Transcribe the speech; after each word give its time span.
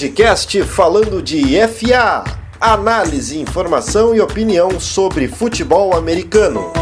podcast 0.00 0.62
falando 0.62 1.20
de 1.20 1.42
FA. 1.68 2.24
Análise, 2.58 3.38
informação 3.38 4.14
e 4.14 4.20
opinião 4.22 4.80
sobre 4.80 5.28
futebol 5.28 5.94
americano. 5.94 6.72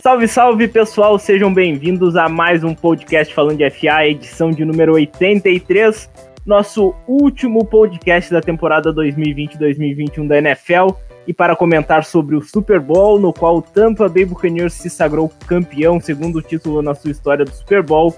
Salve, 0.00 0.26
salve 0.26 0.66
pessoal, 0.66 1.18
sejam 1.18 1.52
bem-vindos 1.52 2.16
a 2.16 2.26
mais 2.26 2.64
um 2.64 2.74
podcast 2.74 3.34
falando 3.34 3.58
de 3.58 3.68
FA, 3.68 4.06
edição 4.06 4.50
de 4.50 4.64
número 4.64 4.94
83, 4.94 6.10
nosso 6.46 6.94
último 7.06 7.66
podcast 7.66 8.32
da 8.32 8.40
temporada 8.40 8.94
2020-2021 8.94 10.26
da 10.26 10.38
NFL 10.38 10.94
e 11.28 11.34
para 11.34 11.54
comentar 11.54 12.06
sobre 12.06 12.34
o 12.34 12.40
Super 12.40 12.80
Bowl, 12.80 13.20
no 13.20 13.34
qual 13.34 13.58
o 13.58 13.62
Tampa 13.62 14.08
Bay 14.08 14.24
Buccaneers 14.24 14.72
se 14.72 14.88
sagrou 14.88 15.30
campeão, 15.46 16.00
segundo 16.00 16.40
título 16.40 16.80
na 16.80 16.94
sua 16.94 17.10
história 17.10 17.44
do 17.44 17.50
Super 17.50 17.82
Bowl. 17.82 18.16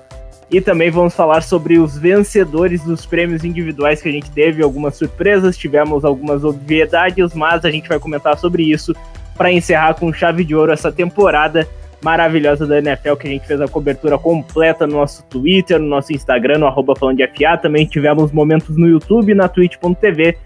E 0.48 0.60
também 0.60 0.92
vamos 0.92 1.12
falar 1.12 1.42
sobre 1.42 1.80
os 1.80 1.98
vencedores 1.98 2.84
dos 2.84 3.04
prêmios 3.04 3.42
individuais 3.42 4.00
que 4.00 4.08
a 4.08 4.12
gente 4.12 4.30
teve, 4.30 4.62
algumas 4.62 4.94
surpresas, 4.94 5.58
tivemos 5.58 6.04
algumas 6.04 6.44
obviedades, 6.44 7.34
mas 7.34 7.64
a 7.64 7.70
gente 7.70 7.88
vai 7.88 7.98
comentar 7.98 8.38
sobre 8.38 8.62
isso 8.62 8.94
para 9.36 9.50
encerrar 9.50 9.94
com 9.94 10.12
chave 10.12 10.44
de 10.44 10.54
ouro 10.54 10.70
essa 10.70 10.92
temporada 10.92 11.66
maravilhosa 12.00 12.64
da 12.64 12.78
NFL, 12.78 13.16
que 13.16 13.26
a 13.26 13.30
gente 13.30 13.46
fez 13.46 13.60
a 13.60 13.66
cobertura 13.66 14.18
completa 14.18 14.86
no 14.86 14.98
nosso 14.98 15.24
Twitter, 15.24 15.80
no 15.80 15.88
nosso 15.88 16.12
Instagram, 16.12 16.58
no 16.58 16.66
arroba 16.66 16.94
falando 16.94 17.16
de 17.16 17.26
FA. 17.26 17.58
Também 17.58 17.86
tivemos 17.86 18.30
momentos 18.30 18.76
no 18.76 18.86
YouTube, 18.86 19.34
na 19.34 19.48
twitch.tv 19.48 20.36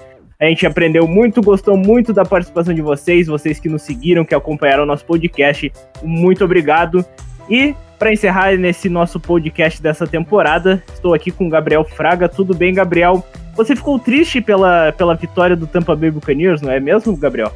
a 0.46 0.48
gente 0.48 0.66
aprendeu 0.66 1.06
muito, 1.06 1.42
gostou 1.42 1.76
muito 1.76 2.12
da 2.12 2.24
participação 2.24 2.74
de 2.74 2.82
vocês, 2.82 3.26
vocês 3.26 3.58
que 3.58 3.68
nos 3.68 3.82
seguiram, 3.82 4.24
que 4.24 4.34
acompanharam 4.34 4.82
o 4.82 4.86
nosso 4.86 5.04
podcast. 5.04 5.72
Muito 6.02 6.44
obrigado. 6.44 7.04
E 7.48 7.74
para 7.98 8.12
encerrar 8.12 8.56
nesse 8.56 8.88
nosso 8.88 9.18
podcast 9.20 9.80
dessa 9.80 10.06
temporada, 10.06 10.82
estou 10.92 11.14
aqui 11.14 11.30
com 11.30 11.46
o 11.46 11.50
Gabriel 11.50 11.84
Fraga. 11.84 12.28
Tudo 12.28 12.54
bem, 12.54 12.74
Gabriel? 12.74 13.24
Você 13.56 13.76
ficou 13.76 13.98
triste 13.98 14.40
pela, 14.40 14.92
pela 14.92 15.14
vitória 15.14 15.54
do 15.54 15.66
Tampa 15.66 15.94
Bay 15.94 16.10
Buccaneers, 16.10 16.60
não 16.60 16.72
é 16.72 16.80
mesmo, 16.80 17.16
Gabriel? 17.16 17.52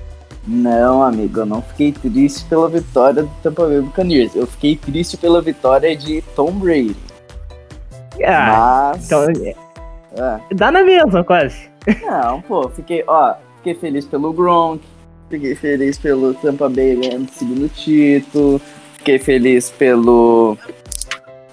Não, 0.46 1.02
amigo, 1.02 1.40
eu 1.40 1.46
não 1.46 1.60
fiquei 1.60 1.92
triste 1.92 2.44
pela 2.46 2.68
vitória 2.68 3.24
do 3.24 3.30
Tampa 3.42 3.66
Bay 3.66 3.80
Buccaneers. 3.80 4.34
Eu 4.34 4.46
fiquei 4.46 4.76
triste 4.76 5.16
pela 5.16 5.42
vitória 5.42 5.94
de 5.94 6.22
Tom 6.34 6.52
Brady. 6.52 6.96
Ah, 8.24 8.92
Mas... 8.94 9.06
então, 9.06 9.24
é. 9.24 9.54
é. 10.16 10.54
dá 10.54 10.70
na 10.70 10.82
mesma, 10.82 11.22
quase. 11.22 11.68
Não, 12.02 12.40
pô, 12.42 12.68
fiquei, 12.68 13.04
ó, 13.06 13.34
fiquei 13.56 13.74
feliz 13.74 14.04
pelo 14.06 14.32
Gronk, 14.32 14.82
fiquei 15.30 15.54
feliz 15.54 15.98
pelo 15.98 16.34
Tampa 16.34 16.68
Bay 16.68 16.96
ganhando 16.96 17.28
o 17.28 17.32
segundo 17.32 17.68
título, 17.68 18.60
fiquei 18.98 19.18
feliz 19.18 19.70
pelo 19.70 20.56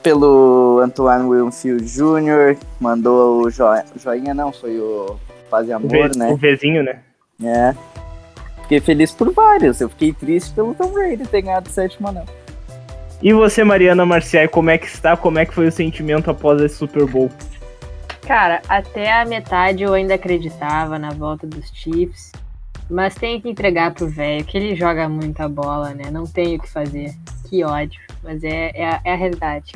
pelo 0.04 0.82
Antoine 0.84 1.26
Wilfield 1.26 1.84
Jr., 1.84 2.58
mandou 2.80 3.42
o 3.42 3.50
joinha, 3.50 3.86
joinha 3.96 4.34
não, 4.36 4.52
foi 4.52 4.80
o 4.80 5.18
Paz 5.50 5.68
e 5.68 5.74
Amor, 5.74 5.88
o 5.88 5.90
v, 5.90 6.12
né? 6.16 6.32
O 6.32 6.38
Vzinho, 6.38 6.84
né? 6.84 7.00
É. 7.44 7.74
Fiquei 8.62 8.80
feliz 8.80 9.12
por 9.12 9.32
vários, 9.32 9.82
eu 9.82 9.90
fiquei 9.90 10.14
triste 10.14 10.54
pelo 10.54 10.76
Tom 10.76 10.92
Brady 10.92 11.26
ter 11.28 11.42
ganhado 11.42 11.70
o 11.70 11.74
sétimo 11.74 12.08
anel. 12.08 12.26
E 13.22 13.34
você, 13.34 13.64
Mariana 13.64 14.06
Marciai, 14.06 14.48
como 14.48 14.70
é 14.70 14.78
que 14.78 14.86
está? 14.86 15.16
Como 15.18 15.40
é 15.40 15.46
que 15.46 15.54
foi 15.54 15.68
o 15.68 15.72
sentimento 15.72 16.30
após 16.30 16.62
esse 16.62 16.76
Super 16.76 17.06
Bowl? 17.06 17.32
Cara, 18.26 18.62
até 18.68 19.12
a 19.12 19.24
metade 19.24 19.84
eu 19.84 19.94
ainda 19.94 20.16
acreditava 20.16 20.98
na 20.98 21.12
volta 21.12 21.46
dos 21.46 21.72
Chiefs. 21.72 22.32
Mas 22.90 23.16
tem 23.16 23.40
que 23.40 23.50
entregar 23.50 23.94
pro 23.94 24.08
velho, 24.08 24.44
que 24.46 24.58
ele 24.58 24.76
joga 24.76 25.10
muita 25.10 25.50
bola, 25.50 25.94
né? 25.94 26.12
Não 26.12 26.26
tem 26.26 26.56
o 26.56 26.60
que 26.60 26.70
fazer. 26.70 27.12
Que 27.50 27.64
ódio. 27.64 28.00
Mas 28.24 28.44
é, 28.44 28.72
é, 28.76 28.90
a, 28.90 29.02
é 29.04 29.14
a 29.14 29.16
realidade. 29.16 29.74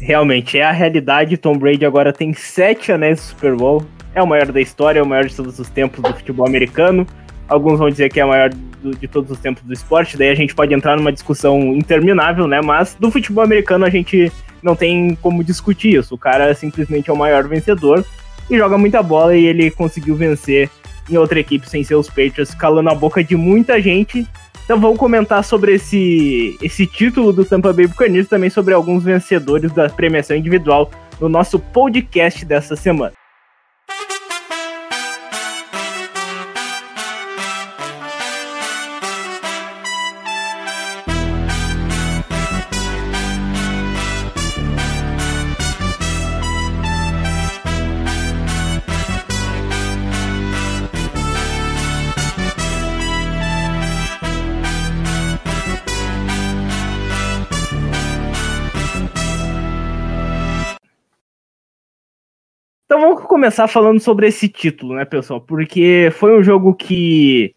Realmente, 0.00 0.58
é 0.58 0.64
a 0.64 0.72
realidade. 0.72 1.36
Tom 1.36 1.56
Brady 1.58 1.84
agora 1.84 2.12
tem 2.12 2.32
sete 2.32 2.92
anéis 2.92 3.18
do 3.18 3.22
Super 3.22 3.56
Bowl. 3.56 3.84
É 4.14 4.22
o 4.22 4.26
maior 4.26 4.50
da 4.50 4.60
história, 4.60 5.00
é 5.00 5.02
o 5.02 5.06
maior 5.06 5.26
de 5.26 5.34
todos 5.34 5.58
os 5.58 5.68
tempos 5.68 6.00
do 6.00 6.12
futebol 6.12 6.46
americano. 6.46 7.06
Alguns 7.48 7.78
vão 7.78 7.88
dizer 7.88 8.08
que 8.08 8.20
é 8.20 8.24
o 8.24 8.28
maior 8.28 8.50
do, 8.50 8.96
de 8.96 9.08
todos 9.08 9.30
os 9.30 9.38
tempos 9.38 9.62
do 9.62 9.72
esporte. 9.72 10.16
Daí 10.16 10.30
a 10.30 10.34
gente 10.34 10.54
pode 10.54 10.74
entrar 10.74 10.96
numa 10.96 11.12
discussão 11.12 11.60
interminável, 11.74 12.46
né? 12.46 12.60
Mas 12.60 12.94
do 12.94 13.10
futebol 13.10 13.44
americano 13.44 13.84
a 13.84 13.90
gente 13.90 14.32
não 14.62 14.74
tem 14.74 15.16
como 15.20 15.44
discutir 15.44 15.98
isso. 15.98 16.14
O 16.14 16.18
cara 16.18 16.54
simplesmente 16.54 17.10
é 17.10 17.12
o 17.12 17.16
maior 17.16 17.46
vencedor 17.46 18.04
e 18.50 18.56
joga 18.56 18.78
muita 18.78 19.02
bola 19.02 19.36
e 19.36 19.46
ele 19.46 19.70
conseguiu 19.70 20.14
vencer 20.16 20.70
em 21.10 21.16
outra 21.16 21.40
equipe 21.40 21.68
sem 21.68 21.82
ser 21.82 21.94
os 21.94 22.08
Patriots, 22.08 22.54
calando 22.54 22.90
a 22.90 22.94
boca 22.94 23.22
de 23.22 23.36
muita 23.36 23.80
gente. 23.80 24.26
Então 24.64 24.78
vamos 24.78 24.98
comentar 24.98 25.42
sobre 25.42 25.74
esse, 25.74 26.58
esse 26.60 26.86
título 26.86 27.32
do 27.32 27.44
Tampa 27.44 27.72
Bay 27.72 27.86
Buccaneers, 27.86 28.28
também 28.28 28.50
sobre 28.50 28.74
alguns 28.74 29.02
vencedores 29.02 29.72
da 29.72 29.88
premiação 29.88 30.36
individual 30.36 30.90
no 31.18 31.28
nosso 31.28 31.58
podcast 31.58 32.44
dessa 32.44 32.76
semana. 32.76 33.17
Começar 63.38 63.68
falando 63.68 64.00
sobre 64.00 64.26
esse 64.26 64.48
título, 64.48 64.96
né, 64.96 65.04
pessoal? 65.04 65.40
Porque 65.40 66.10
foi 66.14 66.36
um 66.36 66.42
jogo 66.42 66.74
que, 66.74 67.54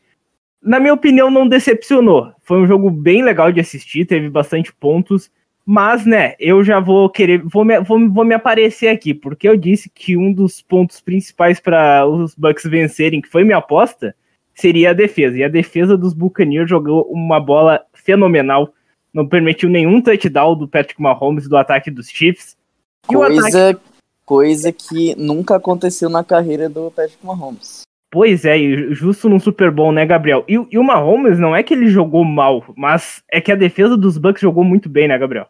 na 0.62 0.80
minha 0.80 0.94
opinião, 0.94 1.32
não 1.32 1.48
decepcionou. 1.48 2.32
Foi 2.44 2.60
um 2.60 2.68
jogo 2.68 2.92
bem 2.92 3.24
legal 3.24 3.52
de 3.52 3.60
assistir, 3.60 4.06
teve 4.06 4.30
bastante 4.30 4.72
pontos. 4.72 5.32
Mas, 5.66 6.06
né, 6.06 6.36
eu 6.40 6.64
já 6.64 6.80
vou 6.80 7.10
querer, 7.10 7.42
vou 7.44 7.66
me, 7.66 7.80
vou, 7.82 8.10
vou 8.12 8.24
me 8.24 8.36
aparecer 8.36 8.90
aqui, 8.90 9.12
porque 9.12 9.50
eu 9.50 9.58
disse 9.58 9.90
que 9.90 10.16
um 10.16 10.32
dos 10.32 10.62
pontos 10.62 11.02
principais 11.02 11.60
para 11.60 12.06
os 12.06 12.36
Bucks 12.36 12.64
vencerem, 12.66 13.20
que 13.20 13.30
foi 13.30 13.44
minha 13.44 13.58
aposta, 13.58 14.16
seria 14.54 14.92
a 14.92 14.94
defesa. 14.94 15.36
E 15.38 15.44
a 15.44 15.50
defesa 15.50 15.98
dos 15.98 16.14
Buccaneers 16.14 16.70
jogou 16.70 17.10
uma 17.12 17.40
bola 17.40 17.82
fenomenal, 17.92 18.72
não 19.12 19.28
permitiu 19.28 19.68
nenhum 19.68 20.00
touchdown 20.00 20.56
do 20.56 20.68
Patrick 20.68 21.02
Mahomes 21.02 21.50
do 21.50 21.58
ataque 21.58 21.90
dos 21.90 22.08
Chiefs. 22.08 22.56
Coisa 23.08 23.72
ataque 23.72 23.91
coisa 24.26 24.72
que 24.72 25.16
nunca 25.16 25.56
aconteceu 25.56 26.10
na 26.10 26.24
carreira 26.24 26.70
do 26.70 26.92
Patrick 26.92 27.26
Mahomes. 27.26 27.82
Pois 28.12 28.44
é, 28.44 28.58
justo 28.92 29.30
num 29.30 29.40
Super 29.40 29.72
Bowl, 29.72 29.92
né, 29.92 30.06
Gabriel? 30.06 30.44
E, 30.46 30.54
e, 30.70 30.78
o 30.78 30.84
Mahomes 30.84 31.40
não 31.40 31.56
é 31.56 31.64
que 31.64 31.74
ele 31.74 31.88
jogou 31.88 32.26
mal, 32.26 32.62
mas 32.76 33.24
é 33.32 33.40
que 33.40 33.54
a 33.54 33.56
defesa 33.56 33.96
dos 33.96 34.18
Bucks 34.18 34.42
jogou 34.42 34.66
muito 34.66 34.90
bem, 34.90 35.08
né, 35.08 35.18
Gabriel? 35.18 35.48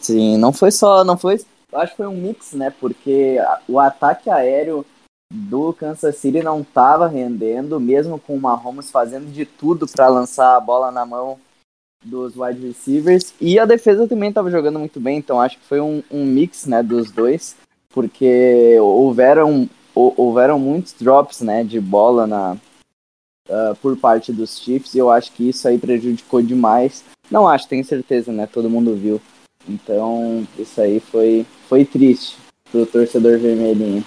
Sim, 0.00 0.38
não 0.38 0.52
foi 0.52 0.70
só, 0.70 1.02
não 1.02 1.18
foi, 1.18 1.40
acho 1.72 1.90
que 1.90 1.96
foi 1.96 2.06
um 2.06 2.16
mix, 2.16 2.52
né, 2.52 2.72
porque 2.80 3.38
o 3.68 3.80
ataque 3.80 4.30
aéreo 4.30 4.86
do 5.32 5.72
Kansas 5.72 6.16
City 6.16 6.42
não 6.42 6.60
estava 6.60 7.08
rendendo, 7.08 7.80
mesmo 7.80 8.20
com 8.20 8.36
o 8.36 8.40
Mahomes 8.40 8.90
fazendo 8.90 9.30
de 9.30 9.44
tudo 9.44 9.86
para 9.86 10.08
lançar 10.08 10.56
a 10.56 10.60
bola 10.60 10.92
na 10.92 11.04
mão 11.04 11.38
dos 12.04 12.36
wide 12.36 12.66
receivers, 12.66 13.34
e 13.40 13.58
a 13.58 13.64
defesa 13.66 14.06
também 14.08 14.28
estava 14.28 14.50
jogando 14.50 14.78
muito 14.78 15.00
bem, 15.00 15.18
então 15.18 15.40
acho 15.40 15.58
que 15.58 15.66
foi 15.66 15.80
um, 15.80 16.02
um 16.10 16.24
mix, 16.24 16.66
né, 16.66 16.82
dos 16.82 17.10
dois 17.10 17.56
porque 17.92 18.76
houveram, 18.80 19.68
houveram 19.94 20.58
muitos 20.58 20.92
drops 20.92 21.40
né, 21.40 21.64
de 21.64 21.80
bola 21.80 22.26
na, 22.26 22.56
uh, 23.48 23.74
por 23.82 23.96
parte 23.96 24.32
dos 24.32 24.58
Chiefs 24.58 24.94
e 24.94 24.98
eu 24.98 25.10
acho 25.10 25.32
que 25.32 25.48
isso 25.48 25.66
aí 25.68 25.78
prejudicou 25.78 26.40
demais. 26.40 27.04
Não 27.30 27.46
acho, 27.46 27.68
tenho 27.68 27.84
certeza, 27.84 28.32
né? 28.32 28.48
Todo 28.50 28.70
mundo 28.70 28.94
viu. 28.96 29.20
Então, 29.68 30.46
isso 30.58 30.80
aí 30.80 31.00
foi, 31.00 31.46
foi 31.68 31.84
triste 31.84 32.36
pro 32.70 32.86
torcedor 32.86 33.38
vermelhinho. 33.38 34.04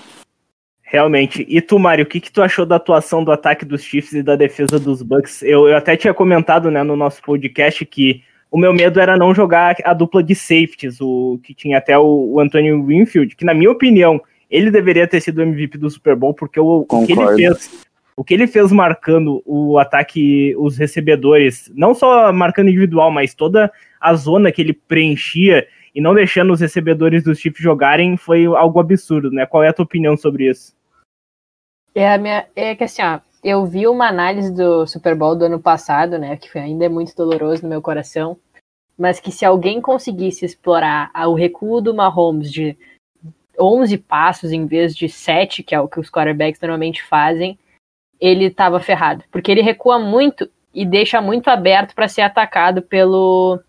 Realmente. 0.81 1.45
E 1.49 1.61
tu, 1.61 1.79
Mário, 1.79 2.05
o 2.05 2.07
que, 2.07 2.19
que 2.19 2.31
tu 2.31 2.41
achou 2.41 2.65
da 2.65 2.75
atuação 2.75 3.23
do 3.23 3.31
ataque 3.31 3.65
dos 3.65 3.81
Chiefs 3.81 4.13
e 4.13 4.23
da 4.23 4.35
defesa 4.35 4.79
dos 4.79 5.01
Bucks? 5.01 5.41
Eu, 5.41 5.67
eu 5.67 5.75
até 5.75 5.97
tinha 5.97 6.13
comentado 6.13 6.69
né, 6.69 6.83
no 6.83 6.95
nosso 6.95 7.21
podcast 7.21 7.85
que 7.85 8.23
o 8.53 8.57
meu 8.57 8.71
medo 8.71 8.99
era 8.99 9.17
não 9.17 9.33
jogar 9.33 9.75
a 9.83 9.95
dupla 9.95 10.21
de 10.21 10.35
safeties, 10.35 11.01
o 11.01 11.39
que 11.41 11.55
tinha 11.55 11.79
até 11.79 11.97
o, 11.97 12.33
o 12.33 12.39
Antonio 12.39 12.85
Winfield, 12.85 13.35
que 13.35 13.43
na 13.43 13.51
minha 13.51 13.71
opinião, 13.71 14.21
ele 14.47 14.69
deveria 14.69 15.07
ter 15.07 15.21
sido 15.21 15.39
o 15.39 15.41
MVP 15.41 15.75
do 15.79 15.89
Super 15.89 16.15
Bowl, 16.15 16.35
porque 16.35 16.59
o, 16.59 16.85
o 16.87 17.05
que 17.07 17.13
ele 17.13 17.35
fez, 17.35 17.83
o 18.15 18.23
que 18.23 18.31
ele 18.31 18.45
fez 18.45 18.71
marcando 18.71 19.41
o 19.43 19.79
ataque, 19.79 20.55
os 20.59 20.77
recebedores, 20.77 21.71
não 21.73 21.95
só 21.95 22.31
marcando 22.31 22.69
individual, 22.69 23.09
mas 23.09 23.33
toda 23.33 23.71
a 23.99 24.13
zona 24.13 24.51
que 24.51 24.61
ele 24.61 24.73
preenchia 24.73 25.67
e 25.95 25.99
não 25.99 26.13
deixando 26.13 26.53
os 26.53 26.59
recebedores 26.59 27.23
dos 27.23 27.39
Chiefs 27.39 27.63
jogarem, 27.63 28.17
foi 28.17 28.45
algo 28.45 28.79
absurdo, 28.79 29.31
né? 29.31 29.47
Qual 29.47 29.63
é 29.63 29.69
a 29.69 29.73
tua 29.73 29.85
opinião 29.85 30.15
sobre 30.15 30.47
isso? 30.47 30.75
É, 31.95 32.13
a 32.13 32.19
minha, 32.19 32.45
é 32.55 32.75
que 32.75 32.83
assim, 32.83 33.01
ó, 33.01 33.19
eu 33.43 33.65
vi 33.65 33.87
uma 33.87 34.07
análise 34.07 34.53
do 34.53 34.87
Super 34.87 35.15
Bowl 35.15 35.35
do 35.35 35.45
ano 35.45 35.59
passado, 35.59 36.17
né? 36.17 36.37
Que 36.37 36.57
ainda 36.57 36.85
é 36.85 36.89
muito 36.89 37.15
doloroso 37.15 37.63
no 37.63 37.69
meu 37.69 37.81
coração. 37.81 38.37
mas 38.97 39.19
que 39.19 39.31
se 39.31 39.43
alguém 39.43 39.81
conseguisse 39.81 40.45
explorar 40.45 41.11
o 41.27 41.33
recuo 41.33 41.81
do 41.81 41.95
Mahomes 41.95 42.51
de 42.51 42.77
11 43.59 43.97
passos 43.97 44.51
em 44.51 44.65
vez 44.67 44.95
de 44.95 45.09
7, 45.09 45.63
que 45.63 45.73
é 45.75 45.79
o 45.79 45.87
que 45.87 45.99
os 45.99 46.09
quarterbacks 46.11 46.61
normalmente 46.61 47.03
fazem, 47.03 47.57
ele 48.19 48.45
estava 48.45 48.79
ferrado. 48.79 49.23
Porque 49.31 49.51
ele 49.51 49.61
recua 49.61 49.99
muito 49.99 50.49
e 50.73 50.85
deixa 50.85 51.21
muito 51.21 51.49
aberto 51.49 51.93
para 51.95 52.07
ser 52.07 52.21
atacado 52.21 52.81
pelo, 52.81 53.59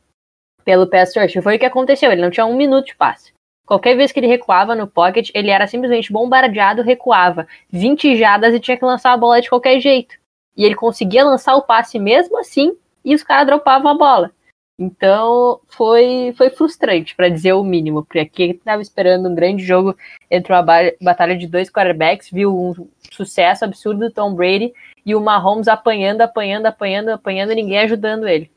pelo 0.65 0.87
pass 0.87 1.17
rush. 1.17 1.43
Foi 1.43 1.57
o 1.57 1.59
que 1.59 1.67
aconteceu, 1.67 2.13
ele 2.13 2.23
não 2.23 2.31
tinha 2.31 2.47
um 2.47 2.57
minuto 2.57 2.87
de 2.87 2.97
passe. 2.97 3.34
Qualquer 3.67 3.97
vez 3.97 4.13
que 4.13 4.21
ele 4.21 4.27
recuava 4.27 4.75
no 4.75 4.87
pocket, 4.87 5.31
ele 5.35 5.51
era 5.51 5.67
simplesmente 5.67 6.13
bombardeado, 6.13 6.83
recuava 6.83 7.47
20 7.71 8.17
jadas 8.17 8.55
e 8.55 8.61
tinha 8.61 8.77
que 8.77 8.85
lançar 8.85 9.13
a 9.13 9.17
bola 9.17 9.41
de 9.41 9.49
qualquer 9.49 9.81
jeito. 9.81 10.17
E 10.57 10.65
ele 10.65 10.75
conseguia 10.75 11.25
lançar 11.25 11.57
o 11.57 11.63
passe 11.63 11.99
mesmo 11.99 12.39
assim, 12.39 12.77
e 13.05 13.15
os 13.15 13.23
caras 13.23 13.47
dropavam 13.47 13.91
a 13.91 13.95
bola. 13.95 14.31
Então 14.79 15.61
foi, 15.69 16.35
foi 16.37 16.51
frustrante, 16.51 17.15
para 17.15 17.29
dizer 17.29 17.53
o 17.53 17.63
mínimo, 17.63 18.05
porque 18.05 18.19
aqui 18.19 18.43
estava 18.51 18.83
esperando 18.83 19.29
um 19.29 19.35
grande 19.35 19.65
jogo 19.65 19.97
entre 20.31 20.53
uma 20.53 20.65
batalha 21.01 21.37
de 21.37 21.47
dois 21.47 21.71
quarterbacks, 21.71 22.31
viu 22.31 22.55
um 22.55 22.89
sucesso 23.11 23.65
absurdo 23.65 24.01
do 24.01 24.11
Tom 24.11 24.35
Brady 24.35 24.73
e 25.07 25.15
o 25.15 25.21
Mahomes 25.21 25.69
apanhando, 25.69 26.23
apanhando, 26.23 26.67
apanhando, 26.67 27.11
apanhando 27.11 27.53
e 27.53 27.57
ninguém 27.57 27.79
ajudando 27.79 28.27
ele. 28.27 28.51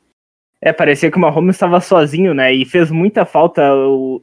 É, 0.61 0.73
parecia 0.73 1.11
que 1.11 1.17
o 1.17 1.21
Mahomes 1.21 1.55
estava 1.55 1.79
sozinho, 1.79 2.33
né? 2.33 2.53
E 2.53 2.65
fez 2.65 2.89
muita 2.89 3.25
falta 3.25 3.73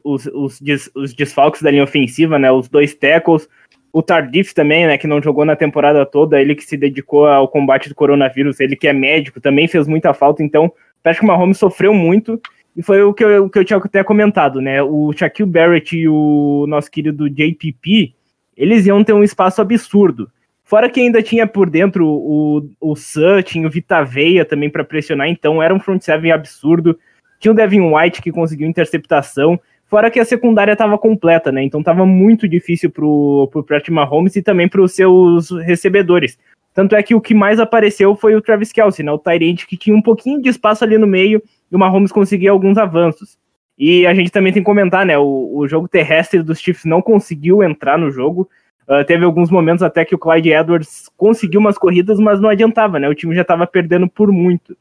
os, 0.03 0.25
os, 0.27 0.61
os 0.93 1.13
desfalques 1.13 1.61
da 1.61 1.71
linha 1.71 1.83
ofensiva, 1.83 2.37
né? 2.37 2.51
Os 2.51 2.67
dois 2.67 2.93
tackles, 2.93 3.47
o 3.93 4.01
Tardif 4.01 4.53
também, 4.53 4.85
né? 4.85 4.97
Que 4.97 5.07
não 5.07 5.21
jogou 5.21 5.45
na 5.45 5.55
temporada 5.55 6.05
toda, 6.05 6.41
ele 6.41 6.55
que 6.55 6.63
se 6.63 6.75
dedicou 6.75 7.25
ao 7.27 7.47
combate 7.47 7.87
do 7.87 7.95
coronavírus, 7.95 8.59
ele 8.59 8.75
que 8.75 8.87
é 8.87 8.93
médico, 8.93 9.39
também 9.39 9.67
fez 9.67 9.87
muita 9.87 10.13
falta. 10.13 10.43
Então, 10.43 10.71
Parece 11.05 11.19
que 11.19 11.25
o 11.25 11.27
Mahomes 11.27 11.59
sofreu 11.59 11.93
muito, 11.93 12.41
e 12.75 12.81
foi 12.81 13.03
o 13.03 13.13
que 13.13 13.23
eu, 13.23 13.45
o 13.45 13.49
que 13.49 13.59
eu 13.59 13.63
tinha 13.63 13.77
até 13.77 14.03
comentado, 14.03 14.59
né? 14.59 14.81
O 14.81 15.13
Shaquille 15.13 15.47
Barrett 15.47 15.95
e 15.95 16.09
o 16.09 16.65
nosso 16.67 16.89
querido 16.89 17.29
JPP, 17.29 18.15
eles 18.57 18.87
iam 18.87 19.03
ter 19.03 19.13
um 19.13 19.23
espaço 19.23 19.61
absurdo. 19.61 20.31
Fora 20.65 20.89
que 20.89 20.99
ainda 20.99 21.21
tinha 21.21 21.45
por 21.45 21.69
dentro 21.69 22.07
o, 22.07 22.67
o 22.81 22.95
Sun, 22.95 23.43
tinha 23.43 23.67
o 23.67 23.69
Vita 23.69 24.03
Veia 24.03 24.43
também 24.43 24.67
para 24.67 24.83
pressionar, 24.83 25.29
então 25.29 25.61
era 25.61 25.73
um 25.73 25.79
front 25.79 26.01
seven 26.01 26.31
absurdo. 26.31 26.97
Tinha 27.39 27.51
o 27.51 27.55
Devin 27.55 27.93
White 27.93 28.19
que 28.19 28.31
conseguiu 28.31 28.67
interceptação. 28.67 29.59
Fora 29.85 30.09
que 30.09 30.19
a 30.19 30.25
secundária 30.25 30.71
estava 30.71 30.97
completa, 30.97 31.51
né? 31.51 31.61
Então 31.61 31.81
estava 31.81 32.03
muito 32.03 32.49
difícil 32.49 32.89
pro, 32.89 33.47
pro 33.51 33.63
Patrick 33.63 33.91
Mahomes 33.91 34.35
e 34.35 34.41
também 34.41 34.67
para 34.67 34.81
os 34.81 34.93
seus 34.93 35.51
recebedores. 35.51 36.39
Tanto 36.73 36.95
é 36.95 37.03
que 37.03 37.13
o 37.13 37.21
que 37.21 37.35
mais 37.35 37.59
apareceu 37.59 38.15
foi 38.15 38.35
o 38.35 38.41
Travis 38.41 38.71
Kelsey, 38.71 39.05
né? 39.05 39.11
O 39.11 39.19
Tyrant 39.19 39.65
que 39.67 39.77
tinha 39.77 39.95
um 39.95 40.01
pouquinho 40.01 40.41
de 40.41 40.49
espaço 40.49 40.83
ali 40.83 40.97
no 40.97 41.05
meio 41.05 41.43
e 41.71 41.75
o 41.75 41.79
Mahomes 41.79 42.11
conseguia 42.11 42.49
alguns 42.49 42.79
avanços. 42.79 43.37
E 43.77 44.07
a 44.07 44.15
gente 44.15 44.31
também 44.31 44.51
tem 44.51 44.63
que 44.63 44.65
comentar, 44.65 45.05
né? 45.05 45.15
O, 45.15 45.51
o 45.55 45.67
jogo 45.67 45.87
terrestre 45.87 46.41
dos 46.41 46.59
Chiefs 46.59 46.85
não 46.85 47.03
conseguiu 47.03 47.61
entrar 47.61 47.99
no 47.99 48.09
jogo. 48.09 48.49
Uh, 48.87 49.03
teve 49.03 49.25
alguns 49.25 49.49
momentos 49.49 49.81
até 49.81 50.05
que 50.05 50.13
o 50.13 50.19
Clyde 50.19 50.51
Edwards 50.51 51.09
conseguiu 51.17 51.59
umas 51.59 51.77
corridas, 51.77 52.19
mas 52.19 52.39
não 52.39 52.49
adiantava, 52.49 52.99
né? 52.99 53.09
O 53.09 53.15
time 53.15 53.33
já 53.33 53.41
estava 53.41 53.65
perdendo 53.65 54.07
por 54.07 54.31
muito. 54.31 54.77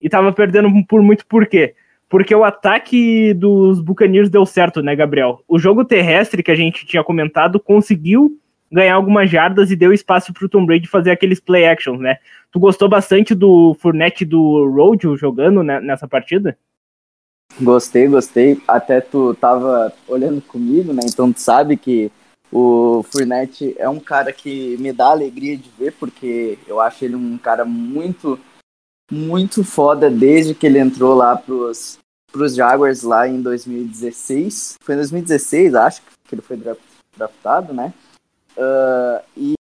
E 0.00 0.06
estava 0.06 0.32
perdendo 0.32 0.68
por 0.86 1.02
muito 1.02 1.26
por 1.26 1.46
quê? 1.46 1.74
Porque 2.08 2.34
o 2.34 2.44
ataque 2.44 3.34
dos 3.34 3.80
Buccaneers 3.80 4.30
deu 4.30 4.46
certo, 4.46 4.80
né, 4.80 4.94
Gabriel? 4.94 5.42
O 5.46 5.58
jogo 5.58 5.84
terrestre 5.84 6.42
que 6.42 6.50
a 6.50 6.54
gente 6.54 6.86
tinha 6.86 7.02
comentado 7.02 7.58
conseguiu 7.58 8.38
ganhar 8.70 8.94
algumas 8.94 9.30
jardas 9.30 9.70
e 9.70 9.76
deu 9.76 9.92
espaço 9.92 10.32
para 10.32 10.44
o 10.44 10.48
Tom 10.48 10.64
Brady 10.64 10.86
fazer 10.86 11.10
aqueles 11.10 11.40
play 11.40 11.66
actions, 11.66 11.98
né? 11.98 12.18
Tu 12.52 12.60
gostou 12.60 12.88
bastante 12.88 13.34
do 13.34 13.74
Fournette 13.80 14.24
do 14.24 14.70
Rojo 14.70 15.16
jogando 15.16 15.62
né, 15.62 15.80
nessa 15.80 16.06
partida? 16.06 16.56
Gostei, 17.60 18.06
gostei. 18.06 18.60
Até 18.68 19.00
tu 19.00 19.34
tava 19.34 19.92
olhando 20.06 20.40
comigo, 20.40 20.92
né? 20.92 21.02
Então 21.04 21.32
tu 21.32 21.40
sabe 21.40 21.76
que 21.76 22.10
o 22.50 23.02
Fournette 23.02 23.74
é 23.78 23.88
um 23.88 24.00
cara 24.00 24.32
que 24.32 24.76
me 24.78 24.92
dá 24.92 25.08
alegria 25.08 25.56
de 25.56 25.68
ver, 25.70 25.92
porque 25.92 26.58
eu 26.66 26.80
acho 26.80 27.04
ele 27.04 27.14
um 27.14 27.36
cara 27.36 27.64
muito, 27.64 28.38
muito 29.10 29.62
foda 29.62 30.10
desde 30.10 30.54
que 30.54 30.66
ele 30.66 30.78
entrou 30.78 31.14
lá 31.14 31.36
pros, 31.36 31.98
pros 32.32 32.54
Jaguars 32.54 33.02
lá 33.02 33.28
em 33.28 33.42
2016. 33.42 34.76
Foi 34.80 34.94
em 34.94 34.98
2016, 34.98 35.74
acho 35.74 36.02
que 36.02 36.34
ele 36.34 36.42
foi 36.42 36.58
draftado, 37.16 37.74
né? 37.74 37.92
Uh, 38.56 39.22
e 39.36 39.54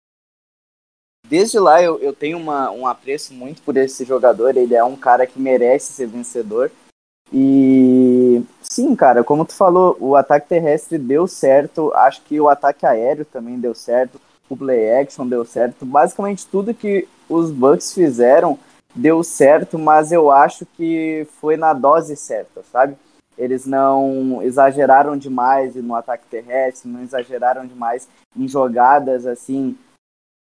desde 1.28 1.60
lá 1.60 1.82
eu, 1.82 2.00
eu 2.00 2.14
tenho 2.14 2.38
uma, 2.38 2.70
um 2.70 2.86
apreço 2.86 3.34
muito 3.34 3.62
por 3.64 3.76
esse 3.78 4.06
jogador. 4.06 4.56
Ele 4.56 4.76
é 4.76 4.84
um 4.84 4.96
cara 4.96 5.26
que 5.26 5.40
merece 5.40 5.94
ser 5.94 6.08
vencedor. 6.08 6.72
E 7.34 8.44
sim, 8.62 8.96
cara, 8.96 9.24
como 9.24 9.46
tu 9.46 9.54
falou, 9.54 9.98
o 10.00 10.16
ataque 10.16 10.48
terrestre 10.48 10.98
deu 10.98 11.28
certo. 11.28 11.92
Acho 11.94 12.22
que 12.22 12.40
o 12.40 12.48
ataque 12.48 12.86
aéreo 12.86 13.26
também 13.26 13.60
deu 13.60 13.74
certo. 13.74 14.20
O 14.50 14.56
play 14.56 15.02
action 15.02 15.28
deu 15.28 15.44
certo. 15.44 15.86
Basicamente 15.86 16.46
tudo 16.46 16.74
que 16.74 17.08
os 17.28 17.52
Bucks 17.52 17.94
fizeram 17.94 18.60
deu 18.96 19.24
certo, 19.24 19.78
mas 19.78 20.12
eu 20.12 20.32
acho 20.32 20.66
que 20.66 21.28
foi 21.42 21.58
na 21.58 21.74
dose 21.74 22.16
certa, 22.16 22.64
sabe? 22.72 22.96
Eles 23.38 23.66
não 23.66 24.42
exageraram 24.42 25.18
demais 25.18 25.76
no 25.76 25.94
ataque 25.94 26.24
terrestre, 26.30 26.90
não 26.90 27.04
exageraram 27.04 27.66
demais 27.66 28.08
em 28.36 28.48
jogadas 28.48 29.26
assim 29.26 29.78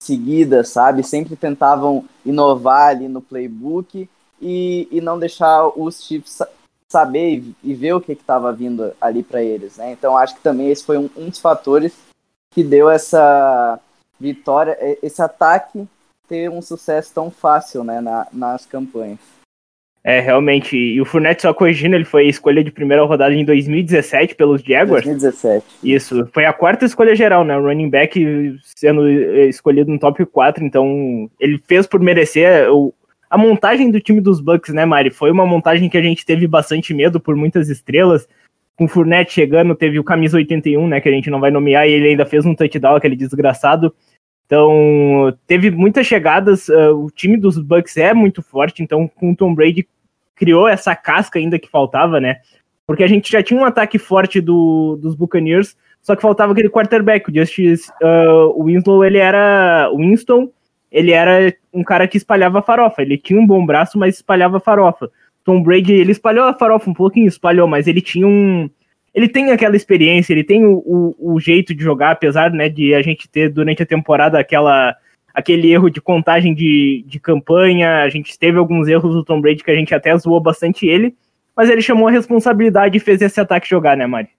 seguidas, 0.02 0.69
sabe? 0.69 1.02
Sempre 1.02 1.34
tentavam 1.36 2.04
inovar 2.24 2.90
ali 2.90 3.08
no 3.08 3.22
playbook 3.22 4.08
e, 4.40 4.88
e 4.90 5.00
não 5.00 5.19
deixar 5.19 5.69
os 5.69 6.04
Chiefs 6.04 6.42
saber 6.88 7.42
e, 7.62 7.74
ver 7.74 7.94
o 7.94 8.00
que 8.00 8.12
estava 8.12 8.52
vindo 8.52 8.92
ali 9.00 9.22
para 9.22 9.42
eles, 9.42 9.76
né? 9.76 9.92
Então 9.92 10.16
acho 10.16 10.36
que 10.36 10.42
também 10.42 10.70
esse 10.70 10.84
foi 10.84 10.98
um, 10.98 11.10
um 11.16 11.28
dos 11.28 11.40
fatores 11.40 11.92
que 12.50 12.62
deu 12.62 12.88
essa 12.88 13.78
vitória, 14.18 14.76
esse 15.02 15.20
ataque 15.20 15.86
ter 16.28 16.50
um 16.50 16.62
sucesso 16.62 17.12
tão 17.14 17.30
fácil, 17.30 17.84
né, 17.84 18.00
na, 18.00 18.26
nas 18.32 18.66
campanhas. 18.66 19.18
É, 20.02 20.20
realmente. 20.20 20.76
E 20.76 21.00
o 21.00 21.04
Fournette, 21.04 21.42
só 21.42 21.52
corrigindo, 21.52 21.96
ele 21.96 22.04
foi 22.04 22.28
escolha 22.28 22.62
de 22.62 22.70
primeira 22.70 23.04
rodada 23.04 23.34
em 23.34 23.44
2017 23.44 24.36
pelos 24.36 24.62
Jaguars. 24.62 25.04
2017. 25.04 25.66
Isso. 25.82 26.28
Foi 26.32 26.44
a 26.44 26.52
quarta 26.52 26.84
escolha 26.84 27.16
geral, 27.16 27.42
né? 27.42 27.58
O 27.58 27.62
running 27.62 27.90
back 27.90 28.56
sendo 28.62 29.08
escolhido 29.08 29.90
no 29.90 29.98
top 29.98 30.24
4. 30.24 30.64
Então, 30.64 31.28
ele 31.40 31.60
fez 31.66 31.88
por 31.88 31.98
merecer. 31.98 32.72
O, 32.72 32.94
a 33.28 33.37
montagem 33.37 33.91
do 33.91 34.00
time 34.00 34.20
dos 34.20 34.41
Bucks, 34.41 34.72
né, 34.72 34.84
Mari? 34.84 35.10
Foi 35.10 35.31
uma 35.31 35.46
montagem 35.46 35.89
que 35.89 35.98
a 35.98 36.03
gente 36.03 36.24
teve 36.24 36.46
bastante 36.46 36.94
medo 36.94 37.19
por 37.20 37.34
muitas 37.34 37.69
estrelas. 37.69 38.29
Com 38.77 38.84
o 38.84 38.89
Fournette 38.89 39.32
chegando, 39.32 39.74
teve 39.74 39.98
o 39.98 40.05
camisa 40.05 40.36
81, 40.36 40.86
né? 40.86 41.00
Que 41.00 41.08
a 41.08 41.12
gente 41.12 41.31
não 41.31 41.41
vai 41.41 41.50
nomear, 41.50 41.89
e 41.89 41.93
ele 41.93 42.08
ainda 42.08 42.27
fez 42.27 42.44
um 42.44 42.55
touchdown, 42.55 42.96
aquele 42.96 43.17
desgraçado. 43.17 43.94
Então, 44.46 45.36
teve 45.46 45.70
muitas 45.70 46.06
chegadas. 46.06 46.69
Uh, 46.69 47.05
o 47.05 47.10
time 47.10 47.36
dos 47.36 47.58
Bucks 47.58 47.96
é 47.96 48.15
muito 48.15 48.43
forte. 48.43 48.82
Então, 48.82 49.08
com 49.08 49.32
o 49.32 49.36
Tom 49.36 49.55
Brady 49.55 49.89
criou 50.36 50.69
essa 50.69 50.94
casca 50.94 51.39
ainda 51.39 51.58
que 51.58 51.69
faltava, 51.69 52.20
né? 52.20 52.36
Porque 52.86 53.03
a 53.03 53.08
gente 53.08 53.32
já 53.32 53.43
tinha 53.43 53.58
um 53.58 53.65
ataque 53.65 53.98
forte 53.98 54.41
do, 54.41 54.96
dos 55.03 55.17
Buccaneers, 55.17 55.77
só 56.00 56.15
que 56.15 56.22
faltava 56.22 56.53
aquele 56.53 56.69
quarterback. 56.70 57.29
O 57.29 57.34
Justice 57.34 57.91
uh, 58.00 58.62
Winslow, 58.62 59.05
ele 59.05 59.19
era. 59.19 59.91
Winston, 59.96 60.50
ele 60.96 61.12
era 61.12 61.55
um 61.74 61.84
cara 61.84 62.08
que 62.08 62.17
espalhava 62.17 62.62
farofa. 62.62 63.03
Ele 63.03 63.19
tinha 63.19 63.38
um 63.38 63.46
bom 63.46 63.67
braço, 63.67 63.98
mas 63.98 64.15
espalhava 64.15 64.58
farofa. 64.58 65.10
Tom 65.44 65.62
Brady, 65.62 65.93
ele 65.93 66.10
espalhou 66.10 66.46
a 66.46 66.55
farofa 66.55 66.88
um 66.88 66.94
pouquinho, 66.94 67.29
espalhou, 67.29 67.69
mas 67.69 67.86
ele 67.86 68.00
tinha 68.00 68.26
um. 68.26 68.70
Ele 69.15 69.29
tem 69.29 69.50
aquela 69.50 69.76
experiência, 69.76 70.32
ele 70.32 70.43
tem 70.43 70.65
o, 70.65 70.82
o, 70.86 71.34
o 71.34 71.38
jeito 71.38 71.74
de 71.74 71.84
jogar, 71.84 72.12
apesar 72.12 72.50
né, 72.50 72.70
de 72.70 72.94
a 72.94 73.03
gente 73.03 73.29
ter 73.29 73.50
durante 73.50 73.82
a 73.82 73.86
temporada 73.86 74.41
aquela 74.41 74.96
aquele 75.34 75.70
erro 75.70 75.91
de 75.91 76.00
contagem 76.00 76.55
de, 76.55 77.05
de 77.06 77.20
campanha, 77.20 78.03
a 78.03 78.08
gente 78.08 78.38
teve 78.38 78.56
alguns 78.56 78.88
erros 78.88 79.12
do 79.12 79.22
Tom 79.22 79.38
Brady 79.38 79.62
que 79.62 79.70
a 79.70 79.74
gente 79.74 79.94
até 79.94 80.17
zoou 80.17 80.41
bastante 80.41 80.86
ele, 80.86 81.15
mas 81.55 81.69
ele 81.69 81.82
chamou 81.82 82.08
a 82.08 82.10
responsabilidade 82.10 82.96
e 82.96 83.00
fez 83.00 83.20
esse 83.20 83.38
ataque 83.38 83.69
jogar, 83.69 83.98
né, 83.98 84.06
Mari? 84.06 84.31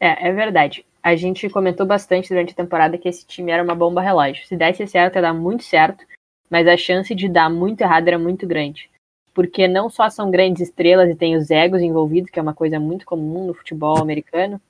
É, 0.00 0.28
é 0.28 0.32
verdade. 0.32 0.84
A 1.02 1.14
gente 1.16 1.48
comentou 1.48 1.86
bastante 1.86 2.28
durante 2.28 2.52
a 2.52 2.56
temporada 2.56 2.98
que 2.98 3.08
esse 3.08 3.26
time 3.26 3.52
era 3.52 3.62
uma 3.62 3.74
bomba 3.74 4.00
relógio. 4.00 4.46
Se 4.46 4.56
desse 4.56 4.86
certo, 4.86 5.16
ia 5.16 5.22
dar 5.22 5.34
muito 5.34 5.64
certo, 5.64 6.04
mas 6.50 6.66
a 6.66 6.76
chance 6.76 7.14
de 7.14 7.28
dar 7.28 7.48
muito 7.48 7.80
errado 7.80 8.08
era 8.08 8.18
muito 8.18 8.46
grande. 8.46 8.90
Porque 9.32 9.68
não 9.68 9.88
só 9.88 10.10
são 10.10 10.30
grandes 10.30 10.62
estrelas 10.62 11.08
e 11.08 11.14
tem 11.14 11.36
os 11.36 11.50
egos 11.50 11.80
envolvidos, 11.80 12.30
que 12.30 12.38
é 12.38 12.42
uma 12.42 12.54
coisa 12.54 12.80
muito 12.80 13.06
comum 13.06 13.46
no 13.46 13.54
futebol 13.54 13.98
americano, 13.98 14.60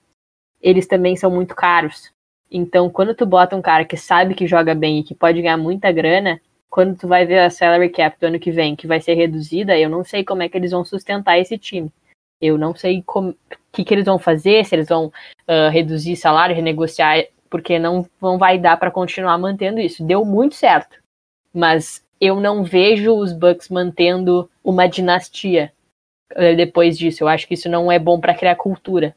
eles 0.61 0.87
também 0.87 1.17
são 1.17 1.31
muito 1.31 1.55
caros. 1.55 2.13
Então, 2.51 2.91
quando 2.91 3.15
tu 3.15 3.27
bota 3.27 3.57
um 3.57 3.63
cara 3.63 3.85
que 3.85 3.97
sabe 3.97 4.35
que 4.35 4.47
joga 4.47 4.75
bem 4.75 5.01
e 5.01 5.05
que 5.05 5.15
pode 5.15 5.41
ganhar 5.41 5.57
muita 5.57 5.93
grana, 5.93 6.41
quando 6.71 6.97
tu 6.97 7.09
vai 7.09 7.25
ver 7.25 7.41
a 7.41 7.51
salary 7.51 7.89
cap 7.89 8.19
do 8.21 8.27
ano 8.27 8.39
que 8.39 8.51
vem, 8.51 8.77
que 8.77 8.87
vai 8.87 9.01
ser 9.01 9.15
reduzida, 9.15 9.79
eu 9.79 9.89
não 9.89 10.05
sei 10.05 10.25
como 10.25 10.43
é 10.43 10.49
que 10.49 10.57
eles 10.57 10.71
vão 10.71 10.85
sustentar 10.85 11.39
esse 11.39 11.57
time. 11.57 11.91
Eu 12.41 12.57
não 12.57 12.75
sei 12.75 13.05
o 13.07 13.35
que, 13.73 13.85
que 13.85 13.95
eles 13.95 14.05
vão 14.05 14.19
fazer, 14.19 14.65
se 14.65 14.75
eles 14.75 14.89
vão 14.89 15.07
uh, 15.07 15.71
reduzir 15.73 16.17
salário, 16.17 16.55
renegociar, 16.55 17.25
porque 17.51 17.79
não, 17.79 18.09
não 18.21 18.39
vai 18.39 18.59
dar 18.59 18.77
para 18.77 18.91
continuar 18.91 19.39
mantendo 19.39 19.81
isso. 19.81 20.05
Deu 20.05 20.25
muito 20.25 20.55
certo, 20.55 20.99
mas 21.53 22.05
eu 22.21 22.41
não 22.41 22.65
vejo 22.65 23.15
os 23.15 23.33
Bucks 23.33 23.69
mantendo 23.69 24.51
uma 24.63 24.89
dinastia. 24.89 25.73
eh, 26.35 26.55
depois 26.55 26.99
disso. 26.99 27.25
Eu 27.25 27.29
acho 27.29 27.47
que 27.47 27.55
isso 27.55 27.69
não 27.69 27.91
é 27.91 27.99
bom 27.99 28.21
para 28.21 28.35
criar 28.35 28.57
cultura. 28.57 29.17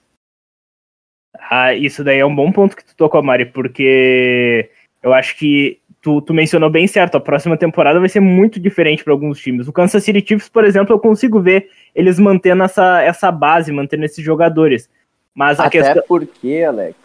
Ah, 1.33 1.73
isso 1.73 2.03
daí 2.03 2.19
é 2.19 2.25
um 2.25 2.35
bom 2.35 2.51
ponto 2.51 2.75
que 2.75 2.85
tu 2.85 2.95
tocou, 2.95 3.21
Mari, 3.23 3.45
porque 3.47 4.69
eu 5.01 5.13
acho 5.13 5.37
que 5.37 5.80
tu, 6.01 6.21
tu 6.21 6.33
mencionou 6.33 6.69
bem 6.69 6.87
certo, 6.87 7.15
a 7.15 7.21
próxima 7.21 7.55
temporada 7.55 7.99
vai 7.99 8.09
ser 8.09 8.19
muito 8.19 8.59
diferente 8.59 9.03
para 9.03 9.13
alguns 9.13 9.39
times. 9.39 9.67
O 9.67 9.73
Kansas 9.73 10.03
City 10.03 10.23
Chiefs, 10.25 10.49
por 10.49 10.65
exemplo, 10.65 10.93
eu 10.93 10.99
consigo 10.99 11.39
ver 11.39 11.69
eles 11.93 12.17
mantendo 12.17 12.63
essa, 12.63 13.01
essa 13.01 13.31
base, 13.31 13.71
mantendo 13.71 14.05
esses 14.05 14.23
jogadores. 14.23 14.89
Mas 15.33 15.59
a 15.59 15.65
Até 15.65 15.81
questão. 15.81 16.03
porque, 16.07 16.63
Alex, 16.67 16.95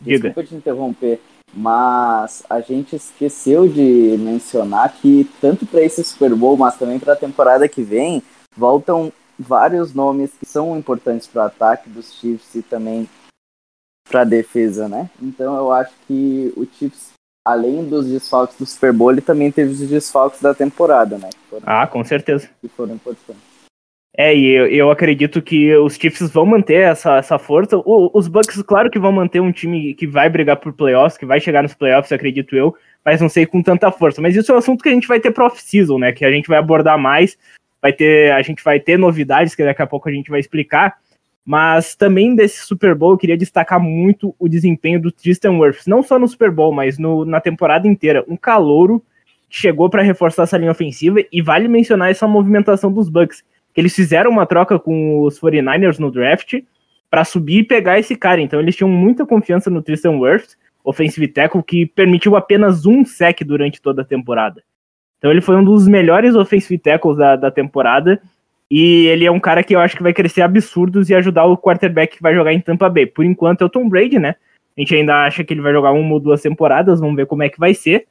Diga. 0.00 0.28
desculpa 0.28 0.48
te 0.48 0.54
interromper, 0.54 1.20
mas 1.52 2.42
a 2.48 2.60
gente 2.60 2.96
esqueceu 2.96 3.66
de 3.66 4.16
mencionar 4.18 4.92
que 4.92 5.28
tanto 5.40 5.66
para 5.66 5.82
esse 5.82 6.02
Super 6.04 6.34
Bowl, 6.34 6.56
mas 6.56 6.76
também 6.76 6.98
para 6.98 7.14
a 7.14 7.16
temporada 7.16 7.68
que 7.68 7.82
vem, 7.82 8.22
voltam 8.56 9.12
vários 9.38 9.92
nomes 9.92 10.30
que 10.38 10.46
são 10.46 10.76
importantes 10.78 11.26
para 11.26 11.42
o 11.42 11.46
ataque 11.46 11.90
dos 11.90 12.12
Chiefs 12.14 12.54
e 12.54 12.62
também 12.62 13.08
para 14.08 14.22
a 14.22 14.24
defesa, 14.24 14.88
né? 14.88 15.10
Então 15.20 15.56
eu 15.56 15.72
acho 15.72 15.92
que 16.06 16.52
o 16.56 16.66
Chiefs, 16.66 17.12
além 17.44 17.84
dos 17.84 18.06
desfalques 18.08 18.56
do 18.56 18.66
Super 18.66 18.92
Bowl, 18.92 19.10
ele 19.10 19.20
também 19.20 19.50
teve 19.50 19.70
os 19.72 19.80
desfalques 19.88 20.40
da 20.40 20.54
temporada, 20.54 21.18
né? 21.18 21.28
Foram, 21.50 21.62
Ah, 21.66 21.86
com 21.86 22.04
certeza. 22.04 22.48
que 22.60 22.68
foram 22.68 22.94
importantes. 22.94 23.42
É, 24.14 24.36
e 24.36 24.46
eu, 24.50 24.66
eu 24.66 24.90
acredito 24.90 25.40
que 25.40 25.74
os 25.74 25.94
Chiefs 25.94 26.30
vão 26.30 26.44
manter 26.44 26.82
essa, 26.82 27.16
essa 27.16 27.38
força. 27.38 27.78
O- 27.78 28.10
os 28.12 28.28
Bucks, 28.28 28.62
claro 28.62 28.90
que 28.90 28.98
vão 28.98 29.10
manter 29.10 29.40
um 29.40 29.50
time 29.50 29.94
que 29.94 30.06
vai 30.06 30.28
brigar 30.28 30.58
por 30.58 30.72
playoffs, 30.74 31.16
que 31.16 31.24
vai 31.24 31.40
chegar 31.40 31.62
nos 31.62 31.72
playoffs, 31.74 32.12
acredito 32.12 32.54
eu, 32.54 32.76
mas 33.02 33.22
não 33.22 33.28
sei 33.30 33.46
com 33.46 33.62
tanta 33.62 33.90
força. 33.90 34.20
Mas 34.20 34.36
isso 34.36 34.52
é 34.52 34.54
um 34.54 34.58
assunto 34.58 34.82
que 34.82 34.90
a 34.90 34.92
gente 34.92 35.08
vai 35.08 35.18
ter 35.18 35.30
pro 35.30 35.46
off-season, 35.46 35.98
né? 35.98 36.12
Que 36.12 36.26
a 36.26 36.30
gente 36.30 36.46
vai 36.46 36.58
abordar 36.58 36.98
mais, 36.98 37.38
vai 37.80 37.90
ter, 37.92 38.30
a 38.32 38.42
gente 38.42 38.62
vai 38.62 38.78
ter 38.78 38.98
novidades 38.98 39.54
que 39.54 39.64
daqui 39.64 39.80
a 39.80 39.86
pouco 39.86 40.10
a 40.10 40.12
gente 40.12 40.30
vai 40.30 40.40
explicar. 40.40 40.98
Mas 41.44 41.96
também 41.96 42.34
desse 42.34 42.64
Super 42.64 42.94
Bowl 42.94 43.12
eu 43.12 43.18
queria 43.18 43.36
destacar 43.36 43.80
muito 43.80 44.34
o 44.38 44.48
desempenho 44.48 45.00
do 45.00 45.10
Tristan 45.10 45.58
Wirfs, 45.58 45.86
não 45.86 46.02
só 46.02 46.18
no 46.18 46.28
Super 46.28 46.50
Bowl, 46.50 46.72
mas 46.72 46.98
no, 46.98 47.24
na 47.24 47.40
temporada 47.40 47.88
inteira. 47.88 48.24
Um 48.28 48.36
calouro 48.36 49.02
que 49.50 49.58
chegou 49.58 49.90
para 49.90 50.02
reforçar 50.02 50.44
essa 50.44 50.56
linha 50.56 50.70
ofensiva 50.70 51.20
e 51.32 51.42
vale 51.42 51.66
mencionar 51.66 52.10
essa 52.10 52.28
movimentação 52.28 52.92
dos 52.92 53.08
Bucks 53.08 53.42
que 53.74 53.80
eles 53.80 53.94
fizeram 53.94 54.30
uma 54.30 54.46
troca 54.46 54.78
com 54.78 55.22
os 55.22 55.40
49ers 55.40 55.98
no 55.98 56.10
draft 56.10 56.62
para 57.10 57.24
subir 57.24 57.58
e 57.58 57.64
pegar 57.64 57.98
esse 57.98 58.14
cara. 58.14 58.40
Então 58.40 58.60
eles 58.60 58.76
tinham 58.76 58.88
muita 58.88 59.26
confiança 59.26 59.68
no 59.68 59.82
Tristan 59.82 60.18
Wirfs, 60.18 60.56
offensive 60.84 61.28
tackle, 61.28 61.62
que 61.62 61.86
permitiu 61.86 62.36
apenas 62.36 62.86
um 62.86 63.04
sec 63.04 63.40
durante 63.44 63.80
toda 63.80 64.02
a 64.02 64.04
temporada. 64.04 64.62
Então 65.18 65.30
ele 65.30 65.40
foi 65.40 65.56
um 65.56 65.64
dos 65.64 65.86
melhores 65.86 66.34
offensive 66.34 66.78
tackles 66.78 67.16
da, 67.16 67.36
da 67.36 67.50
temporada 67.50 68.20
e 68.74 69.06
ele 69.08 69.26
é 69.26 69.30
um 69.30 69.38
cara 69.38 69.62
que 69.62 69.76
eu 69.76 69.80
acho 69.80 69.94
que 69.94 70.02
vai 70.02 70.14
crescer 70.14 70.40
absurdos 70.40 71.10
e 71.10 71.14
ajudar 71.14 71.44
o 71.44 71.58
quarterback 71.58 72.16
que 72.16 72.22
vai 72.22 72.34
jogar 72.34 72.54
em 72.54 72.60
Tampa 72.60 72.88
Bay. 72.88 73.04
Por 73.04 73.22
enquanto 73.22 73.60
é 73.60 73.66
o 73.66 73.68
Tom 73.68 73.86
Brady, 73.86 74.18
né? 74.18 74.34
A 74.74 74.80
gente 74.80 74.94
ainda 74.94 75.26
acha 75.26 75.44
que 75.44 75.52
ele 75.52 75.60
vai 75.60 75.74
jogar 75.74 75.92
uma 75.92 76.14
ou 76.14 76.18
duas 76.18 76.40
temporadas, 76.40 76.98
vamos 76.98 77.14
ver 77.14 77.26
como 77.26 77.42
é 77.42 77.50
que 77.50 77.60
vai 77.60 77.74
ser, 77.74 78.06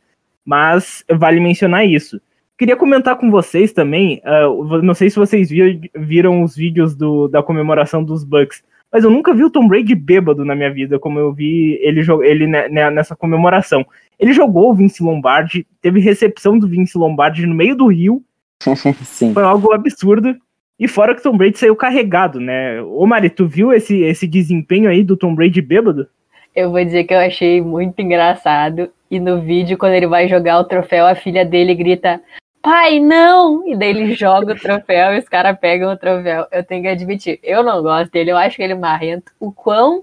mas 0.46 1.04
vale 1.10 1.40
mencionar 1.40 1.88
isso. 1.88 2.22
Queria 2.60 2.76
comentar 2.76 3.16
com 3.16 3.32
vocês 3.32 3.74
também, 3.74 4.22
uh, 4.24 4.84
não 4.84 4.94
sei 4.94 5.10
se 5.10 5.16
vocês 5.16 5.50
vi, 5.50 5.90
viram 5.96 6.44
os 6.44 6.56
vídeos 6.56 6.96
do, 6.96 7.28
da 7.28 7.42
comemoração 7.42 8.04
dos 8.04 8.24
Bucks, 8.24 8.64
mas 8.92 9.04
eu 9.04 9.10
nunca 9.10 9.34
vi 9.34 9.44
o 9.44 9.50
Tom 9.50 9.68
Brady 9.68 9.96
bêbado 9.96 10.46
na 10.46 10.56
minha 10.56 10.72
vida, 10.72 11.00
como 11.00 11.18
eu 11.18 11.34
vi 11.34 11.80
ele, 11.82 12.02
ele 12.22 12.46
nessa 12.46 13.16
comemoração. 13.16 13.84
Ele 14.20 14.32
jogou 14.32 14.70
o 14.70 14.76
Vince 14.76 15.02
Lombardi, 15.02 15.66
teve 15.82 16.00
recepção 16.00 16.60
do 16.60 16.68
Vince 16.68 17.00
Lombardi 17.00 17.48
no 17.48 17.56
meio 17.56 17.76
do 17.76 17.88
rio, 17.88 18.24
Sim. 19.04 19.34
foi 19.34 19.42
algo 19.42 19.74
absurdo. 19.74 20.38
E 20.82 20.88
fora 20.88 21.14
que 21.14 21.20
o 21.20 21.24
Tom 21.24 21.38
Brady 21.38 21.60
saiu 21.60 21.76
carregado, 21.76 22.40
né? 22.40 22.82
Ô 22.82 23.06
Mari, 23.06 23.30
tu 23.30 23.48
viu 23.48 23.72
esse, 23.72 24.02
esse 24.02 24.26
desempenho 24.26 24.90
aí 24.90 25.04
do 25.04 25.16
Tom 25.16 25.36
Brady 25.36 25.62
bêbado? 25.62 26.08
Eu 26.56 26.72
vou 26.72 26.84
dizer 26.84 27.04
que 27.04 27.14
eu 27.14 27.20
achei 27.20 27.62
muito 27.62 28.02
engraçado. 28.02 28.90
E 29.10 29.20
no 29.20 29.40
vídeo, 29.40 29.78
quando 29.78 29.94
ele 29.94 30.08
vai 30.08 30.28
jogar 30.28 30.58
o 30.58 30.64
troféu, 30.64 31.06
a 31.06 31.14
filha 31.14 31.46
dele 31.46 31.76
grita: 31.76 32.20
Pai, 32.64 33.00
não! 33.00 33.68
E 33.68 33.78
daí 33.78 33.92
ele 33.92 34.16
joga 34.16 34.54
o 34.54 34.60
troféu 34.60 35.14
e 35.14 35.20
os 35.20 35.30
caras 35.30 35.56
pegam 35.60 35.94
o 35.94 35.98
troféu. 35.98 36.48
Eu 36.52 36.64
tenho 36.64 36.82
que 36.82 36.88
admitir, 36.88 37.40
eu 37.44 37.62
não 37.62 37.84
gosto 37.84 38.12
dele, 38.12 38.32
eu 38.32 38.38
acho 38.38 38.60
ele 38.60 38.74
marrento. 38.74 39.32
O 39.40 39.52
quão 39.52 40.02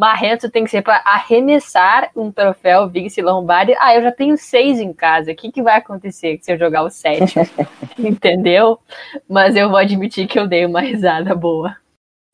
marrento 0.00 0.50
tem 0.50 0.64
que 0.64 0.70
ser 0.70 0.80
para 0.80 1.02
arremessar 1.04 2.10
um 2.16 2.32
troféu 2.32 2.88
Vince 2.88 3.20
Lombardi? 3.20 3.74
Ah, 3.78 3.94
eu 3.94 4.02
já 4.02 4.10
tenho 4.10 4.36
seis 4.38 4.80
em 4.80 4.94
casa, 4.94 5.30
o 5.30 5.36
que, 5.36 5.52
que 5.52 5.62
vai 5.62 5.76
acontecer 5.76 6.38
se 6.40 6.50
eu 6.50 6.58
jogar 6.58 6.82
o 6.82 6.90
sétimo? 6.90 7.46
Entendeu? 7.98 8.78
Mas 9.28 9.54
eu 9.54 9.68
vou 9.68 9.76
admitir 9.76 10.26
que 10.26 10.38
eu 10.38 10.48
dei 10.48 10.64
uma 10.64 10.80
risada 10.80 11.34
boa. 11.34 11.76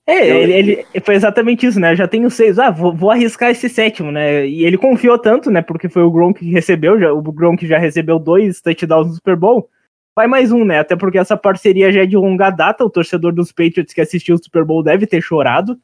É, 0.09 0.29
ele, 0.29 0.53
ele, 0.53 0.87
foi 1.05 1.17
exatamente 1.17 1.67
isso, 1.67 1.81
né? 1.81 1.91
Eu 1.91 1.97
já 1.97 2.07
tenho 2.07 2.31
seis, 2.31 2.61
ah, 2.61 2.71
vou, 2.71 2.95
vou, 2.95 3.11
arriscar 3.11 3.51
esse 3.51 3.69
sétimo, 3.69 4.13
né? 4.13 4.47
E 4.47 4.65
ele 4.65 4.79
confiou 4.79 5.19
tanto, 5.19 5.51
né? 5.51 5.61
Porque 5.61 5.89
foi 5.89 6.05
o 6.05 6.11
Gronk 6.13 6.39
que 6.39 6.53
recebeu, 6.53 6.97
já, 7.01 7.13
o 7.13 7.21
Gronk 7.21 7.67
já 7.67 7.77
recebeu 7.77 8.17
dois 8.17 8.61
touchdowns 8.61 9.09
no 9.09 9.15
Super 9.15 9.35
Bowl. 9.35 9.69
Vai 10.15 10.29
mais 10.29 10.53
um, 10.53 10.65
né? 10.65 10.79
Até 10.79 10.95
porque 10.95 11.19
essa 11.19 11.37
parceria 11.37 11.91
já 11.91 12.03
é 12.03 12.07
de 12.07 12.17
longa 12.17 12.51
data. 12.51 12.85
O 12.85 12.91
torcedor 12.91 13.33
dos 13.33 13.51
Patriots 13.51 13.93
que 13.93 14.01
assistiu 14.01 14.37
o 14.37 14.39
Super 14.43 14.65
Bowl 14.65 14.81
deve 14.81 15.09
ter 15.09 15.21
chorado 15.21 15.77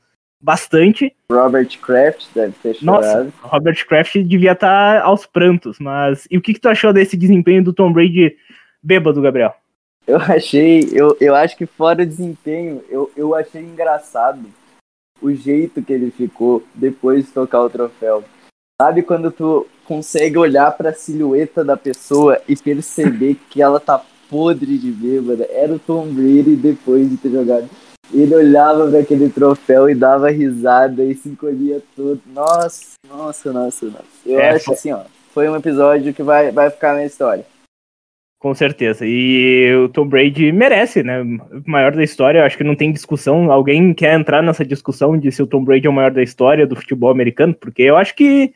bastante. 0.43 1.15
Robert 1.31 1.79
Kraft 1.81 2.27
deve 2.35 2.53
ter 2.63 2.75
chorado. 2.75 3.25
Nossa, 3.25 3.33
Robert 3.43 3.87
Kraft 3.87 4.17
devia 4.25 4.53
estar 4.53 5.01
aos 5.03 5.25
prantos, 5.25 5.79
mas. 5.79 6.27
E 6.31 6.37
o 6.37 6.43
que, 6.43 6.53
que 6.53 6.61
tu 6.61 6.69
achou 6.69 6.93
desse 6.93 7.17
desempenho 7.17 7.63
do 7.63 7.73
Tom 7.73 7.93
Brady 7.93 8.37
bêbado, 8.83 9.23
Gabriel? 9.23 9.55
Eu 10.07 10.17
achei, 10.19 10.89
eu, 10.93 11.17
eu 11.21 11.35
acho 11.35 11.57
que 11.57 11.65
fora 11.65 12.03
o 12.03 12.07
desempenho, 12.07 12.83
eu, 12.91 13.11
eu 13.17 13.35
achei 13.35 13.63
engraçado 13.63 14.45
o 15.21 15.33
jeito 15.33 15.81
que 15.81 15.93
ele 15.93 16.11
ficou 16.11 16.65
depois 16.75 17.27
de 17.27 17.31
tocar 17.31 17.61
o 17.61 17.71
troféu. 17.71 18.25
Sabe 18.81 19.03
quando 19.03 19.31
tu 19.31 19.65
consegue 19.85 20.37
olhar 20.37 20.73
para 20.73 20.91
a 20.91 20.95
silhueta 20.95 21.65
da 21.65 21.77
pessoa 21.77 22.41
e 22.49 22.57
perceber 22.57 23.37
que 23.49 23.63
ela 23.63 23.79
tá 23.79 24.03
podre 24.29 24.77
de 24.77 24.91
bêbada? 24.91 25.47
Era 25.53 25.75
o 25.75 25.79
Tom 25.79 26.09
Brady 26.09 26.57
depois 26.57 27.09
de 27.09 27.17
ter 27.17 27.31
jogado. 27.31 27.71
Ele 28.13 28.35
olhava 28.35 28.89
para 28.89 29.01
aquele 29.01 29.29
troféu 29.29 29.89
e 29.89 29.95
dava 29.95 30.31
risada 30.31 31.05
e 31.05 31.15
se 31.15 31.29
encolhia 31.29 31.83
todo. 31.95 32.21
Nossa, 32.27 32.95
nossa, 33.09 33.53
nossa, 33.53 33.87
nossa. 33.87 34.05
Eu 34.25 34.41
é, 34.41 34.51
acho 34.51 34.73
assim, 34.73 34.93
ó, 34.93 35.03
foi 35.33 35.49
um 35.49 35.57
episódio 35.57 36.13
que 36.13 36.23
vai, 36.23 36.51
vai 36.51 36.71
ficar 36.71 36.95
na 36.95 37.05
história. 37.05 37.45
Com 38.43 38.55
certeza. 38.55 39.05
E 39.07 39.73
o 39.77 39.89
Tom 39.89 40.09
Brady 40.09 40.51
merece, 40.51 41.03
né? 41.05 41.23
O 41.23 41.63
maior 41.65 41.95
da 41.95 42.03
história. 42.03 42.41
Eu 42.41 42.45
acho 42.45 42.59
que 42.59 42.65
não 42.65 42.75
tem 42.75 42.93
discussão. 42.93 43.53
Alguém 43.53 43.95
quer 43.95 44.19
entrar 44.19 44.43
nessa 44.43 44.65
discussão 44.65 45.17
de 45.17 45.31
se 45.31 45.41
o 45.41 45.47
Tom 45.47 45.63
Brady 45.63 45.87
é 45.87 45.91
o 45.91 45.93
maior 45.93 46.11
da 46.11 46.25
história 46.25 46.67
do 46.67 46.75
futebol 46.75 47.13
americano? 47.13 47.55
Porque 47.55 47.83
eu 47.83 47.97
acho 47.97 48.17
que 48.17 48.53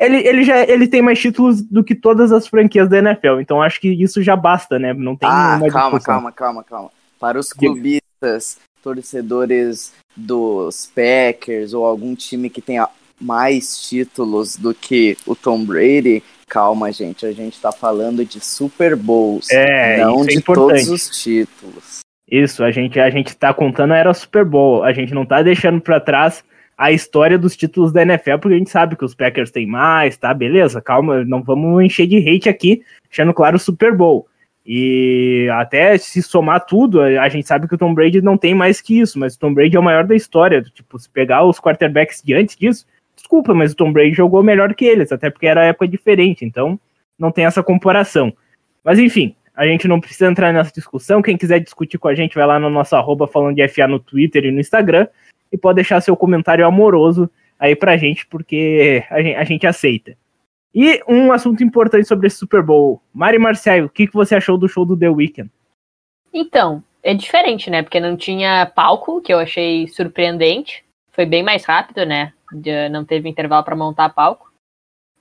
ele, 0.00 0.26
ele 0.26 0.42
já 0.42 0.62
ele 0.62 0.88
tem 0.88 1.02
mais 1.02 1.18
títulos 1.18 1.60
do 1.60 1.84
que 1.84 1.94
todas 1.94 2.32
as 2.32 2.46
franquias 2.46 2.88
da 2.88 2.96
NFL. 2.96 3.40
Então 3.40 3.60
acho 3.60 3.78
que 3.78 3.88
isso 3.88 4.22
já 4.22 4.34
basta, 4.34 4.78
né? 4.78 4.94
Não 4.94 5.14
tem 5.14 5.28
ah, 5.30 5.60
calma, 5.70 6.00
calma, 6.00 6.32
calma, 6.32 6.64
calma. 6.64 6.90
Para 7.20 7.38
os 7.38 7.52
clubistas, 7.52 8.58
torcedores 8.86 9.92
dos 10.16 10.88
Packers 10.94 11.74
ou 11.74 11.84
algum 11.84 12.14
time 12.14 12.48
que 12.48 12.60
tenha 12.60 12.88
mais 13.20 13.88
títulos 13.88 14.56
do 14.56 14.72
que 14.72 15.16
o 15.26 15.34
Tom 15.34 15.64
Brady, 15.64 16.22
calma, 16.46 16.92
gente. 16.92 17.26
A 17.26 17.32
gente 17.32 17.60
tá 17.60 17.72
falando 17.72 18.24
de 18.24 18.38
Super 18.38 18.94
Bowls, 18.94 19.50
é, 19.50 20.04
não 20.04 20.22
é 20.22 20.26
de 20.26 20.38
importante. 20.38 20.86
todos 20.86 20.88
os 20.88 21.20
títulos. 21.20 21.98
Isso, 22.30 22.62
a 22.62 22.70
gente, 22.70 23.00
a 23.00 23.10
gente 23.10 23.36
tá 23.36 23.52
contando 23.52 23.92
era 23.92 24.14
Super 24.14 24.44
Bowl. 24.44 24.84
A 24.84 24.92
gente 24.92 25.12
não 25.12 25.26
tá 25.26 25.42
deixando 25.42 25.80
para 25.80 25.98
trás 25.98 26.44
a 26.78 26.92
história 26.92 27.36
dos 27.36 27.56
títulos 27.56 27.92
da 27.92 28.02
NFL, 28.02 28.38
porque 28.40 28.54
a 28.54 28.58
gente 28.58 28.70
sabe 28.70 28.94
que 28.94 29.04
os 29.04 29.14
Packers 29.16 29.50
têm 29.50 29.66
mais, 29.66 30.16
tá? 30.16 30.32
Beleza, 30.32 30.80
calma, 30.80 31.24
não 31.24 31.42
vamos 31.42 31.82
encher 31.82 32.06
de 32.06 32.18
hate 32.18 32.48
aqui, 32.48 32.82
deixando 33.08 33.34
claro 33.34 33.56
o 33.56 33.60
Super 33.60 33.96
Bowl. 33.96 34.28
E 34.68 35.48
até 35.52 35.96
se 35.96 36.20
somar 36.20 36.66
tudo, 36.66 37.00
a 37.00 37.28
gente 37.28 37.46
sabe 37.46 37.68
que 37.68 37.74
o 37.76 37.78
Tom 37.78 37.94
Brady 37.94 38.20
não 38.20 38.36
tem 38.36 38.52
mais 38.52 38.80
que 38.80 38.98
isso, 38.98 39.16
mas 39.16 39.36
o 39.36 39.38
Tom 39.38 39.54
Brady 39.54 39.76
é 39.76 39.78
o 39.78 39.82
maior 39.82 40.04
da 40.04 40.16
história. 40.16 40.60
Tipo, 40.60 40.98
se 40.98 41.08
pegar 41.08 41.44
os 41.44 41.60
quarterbacks 41.60 42.20
de 42.20 42.34
antes 42.34 42.56
disso, 42.56 42.84
desculpa, 43.14 43.54
mas 43.54 43.72
o 43.72 43.76
Tom 43.76 43.92
Brady 43.92 44.12
jogou 44.14 44.42
melhor 44.42 44.74
que 44.74 44.84
eles, 44.84 45.12
até 45.12 45.30
porque 45.30 45.46
era 45.46 45.64
época 45.64 45.86
diferente, 45.86 46.44
então 46.44 46.80
não 47.16 47.30
tem 47.30 47.44
essa 47.44 47.62
comparação. 47.62 48.32
Mas 48.82 48.98
enfim, 48.98 49.36
a 49.54 49.64
gente 49.64 49.86
não 49.86 50.00
precisa 50.00 50.28
entrar 50.28 50.52
nessa 50.52 50.72
discussão. 50.72 51.22
Quem 51.22 51.36
quiser 51.36 51.60
discutir 51.60 51.96
com 51.96 52.08
a 52.08 52.14
gente, 52.14 52.34
vai 52.34 52.46
lá 52.46 52.58
no 52.58 52.68
nosso 52.68 52.96
arroba 52.96 53.28
falando 53.28 53.54
de 53.54 53.68
FA 53.68 53.86
no 53.86 54.00
Twitter 54.00 54.46
e 54.46 54.50
no 54.50 54.58
Instagram 54.58 55.06
e 55.52 55.56
pode 55.56 55.76
deixar 55.76 56.00
seu 56.00 56.16
comentário 56.16 56.66
amoroso 56.66 57.30
aí 57.58 57.76
pra 57.76 57.96
gente, 57.96 58.26
porque 58.26 59.04
a 59.10 59.22
gente, 59.22 59.36
a 59.36 59.44
gente 59.44 59.66
aceita. 59.66 60.16
E 60.78 61.02
um 61.08 61.32
assunto 61.32 61.64
importante 61.64 62.06
sobre 62.06 62.26
esse 62.26 62.36
Super 62.36 62.62
Bowl. 62.62 63.00
Mari 63.14 63.38
Marcelo, 63.38 63.86
o 63.86 63.88
que, 63.88 64.06
que 64.06 64.12
você 64.12 64.36
achou 64.36 64.58
do 64.58 64.68
show 64.68 64.84
do 64.84 64.94
The 64.94 65.08
Weeknd? 65.08 65.50
Então, 66.34 66.84
é 67.02 67.14
diferente, 67.14 67.70
né? 67.70 67.82
Porque 67.82 67.98
não 67.98 68.14
tinha 68.14 68.66
palco, 68.66 69.22
que 69.22 69.32
eu 69.32 69.38
achei 69.38 69.88
surpreendente. 69.88 70.84
Foi 71.12 71.24
bem 71.24 71.42
mais 71.42 71.64
rápido, 71.64 72.04
né? 72.04 72.34
Não 72.90 73.06
teve 73.06 73.26
intervalo 73.26 73.64
para 73.64 73.74
montar 73.74 74.10
palco. 74.10 74.52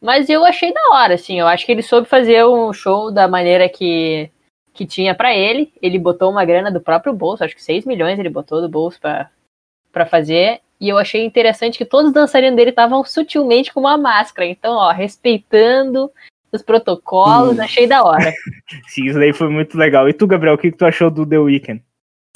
Mas 0.02 0.30
eu 0.30 0.44
achei 0.44 0.74
da 0.74 0.90
hora, 0.92 1.14
assim. 1.14 1.40
Eu 1.40 1.48
acho 1.48 1.66
que 1.66 1.72
ele 1.72 1.82
soube 1.82 2.06
fazer 2.06 2.46
um 2.46 2.74
show 2.74 3.10
da 3.10 3.26
maneira 3.26 3.70
que 3.70 4.30
que 4.74 4.86
tinha 4.86 5.16
para 5.16 5.34
ele. 5.34 5.72
Ele 5.82 5.98
botou 5.98 6.30
uma 6.30 6.44
grana 6.44 6.70
do 6.70 6.82
próprio 6.82 7.14
bolso, 7.14 7.46
acho 7.46 7.56
que 7.56 7.64
6 7.64 7.86
milhões 7.86 8.20
ele 8.20 8.30
botou 8.30 8.60
do 8.62 8.68
bolso 8.68 9.00
para 9.00 10.06
fazer. 10.06 10.60
E 10.86 10.90
eu 10.90 11.00
achei 11.00 11.26
interessante 11.26 11.80
que 11.80 11.86
todos 11.86 12.10
os 12.10 12.14
dançarinos 12.14 12.56
dele 12.56 12.70
estavam 12.70 13.04
sutilmente 13.04 13.74
com 13.74 13.80
uma 13.80 13.98
máscara. 13.98 14.48
Então, 14.48 14.74
ó, 14.74 14.92
respeitando 14.92 16.12
os 16.52 16.62
protocolos, 16.62 17.58
hum. 17.58 17.62
achei 17.64 17.88
da 17.88 18.04
hora. 18.04 18.32
Sim, 18.88 19.08
isso 19.08 19.18
daí 19.18 19.34
foi 19.34 19.50
muito 19.50 19.76
legal. 19.76 20.08
E 20.08 20.14
tu, 20.14 20.28
Gabriel, 20.28 20.54
o 20.54 20.58
que, 20.60 20.70
que 20.70 20.78
tu 20.78 20.86
achou 20.86 21.10
do 21.10 21.26
The 21.26 21.40
Weeknd? 21.40 21.82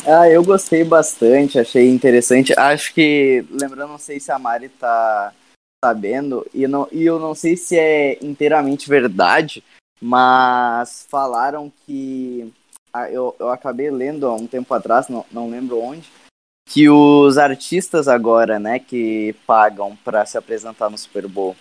Ah, 0.04 0.28
eu 0.28 0.44
gostei 0.44 0.84
bastante, 0.84 1.60
achei 1.60 1.88
interessante. 1.92 2.52
Acho 2.58 2.92
que, 2.92 3.46
lembrando, 3.52 3.90
não 3.90 4.00
sei 4.00 4.20
se 4.20 4.32
a 4.32 4.40
Mari 4.40 4.68
tá 4.68 5.32
sabendo, 5.86 6.44
e, 6.52 6.68
não, 6.68 6.88
e 6.92 7.06
eu 7.06 7.20
não 7.20 7.36
sei 7.36 7.56
se 7.56 7.78
é 7.78 8.18
inteiramente 8.20 8.90
verdade, 8.90 9.64
mas 10.02 11.06
falaram 11.08 11.72
que. 11.86 12.52
Ah, 12.92 13.12
eu, 13.12 13.36
eu 13.40 13.50
acabei 13.50 13.92
lendo 13.92 14.26
há 14.26 14.34
um 14.34 14.48
tempo 14.48 14.74
atrás, 14.74 15.08
não, 15.08 15.24
não 15.32 15.48
lembro 15.48 15.80
onde, 15.80 16.10
que 16.70 16.88
os 16.88 17.38
artistas 17.40 18.08
agora, 18.08 18.60
né, 18.60 18.78
que 18.78 19.36
pagam 19.46 19.98
para 20.06 20.24
se 20.26 20.38
apresentar 20.38 20.90
no 20.90 20.98
Super 20.98 21.28
Bowl. 21.28 21.56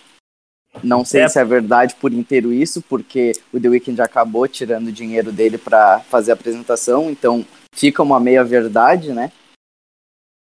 Não 0.83 1.03
sei 1.03 1.21
é. 1.21 1.27
se 1.27 1.39
é 1.39 1.43
verdade 1.43 1.95
por 1.95 2.13
inteiro 2.13 2.53
isso, 2.53 2.79
porque 2.83 3.31
o 3.51 3.59
The 3.59 3.69
Weeknd 3.69 3.99
acabou 4.01 4.47
tirando 4.47 4.87
o 4.87 4.91
dinheiro 4.91 5.31
dele 5.31 5.57
para 5.57 5.99
fazer 6.01 6.29
a 6.31 6.35
apresentação, 6.35 7.09
então 7.09 7.43
fica 7.73 8.03
uma 8.03 8.19
meia 8.19 8.43
verdade, 8.43 9.11
né? 9.11 9.31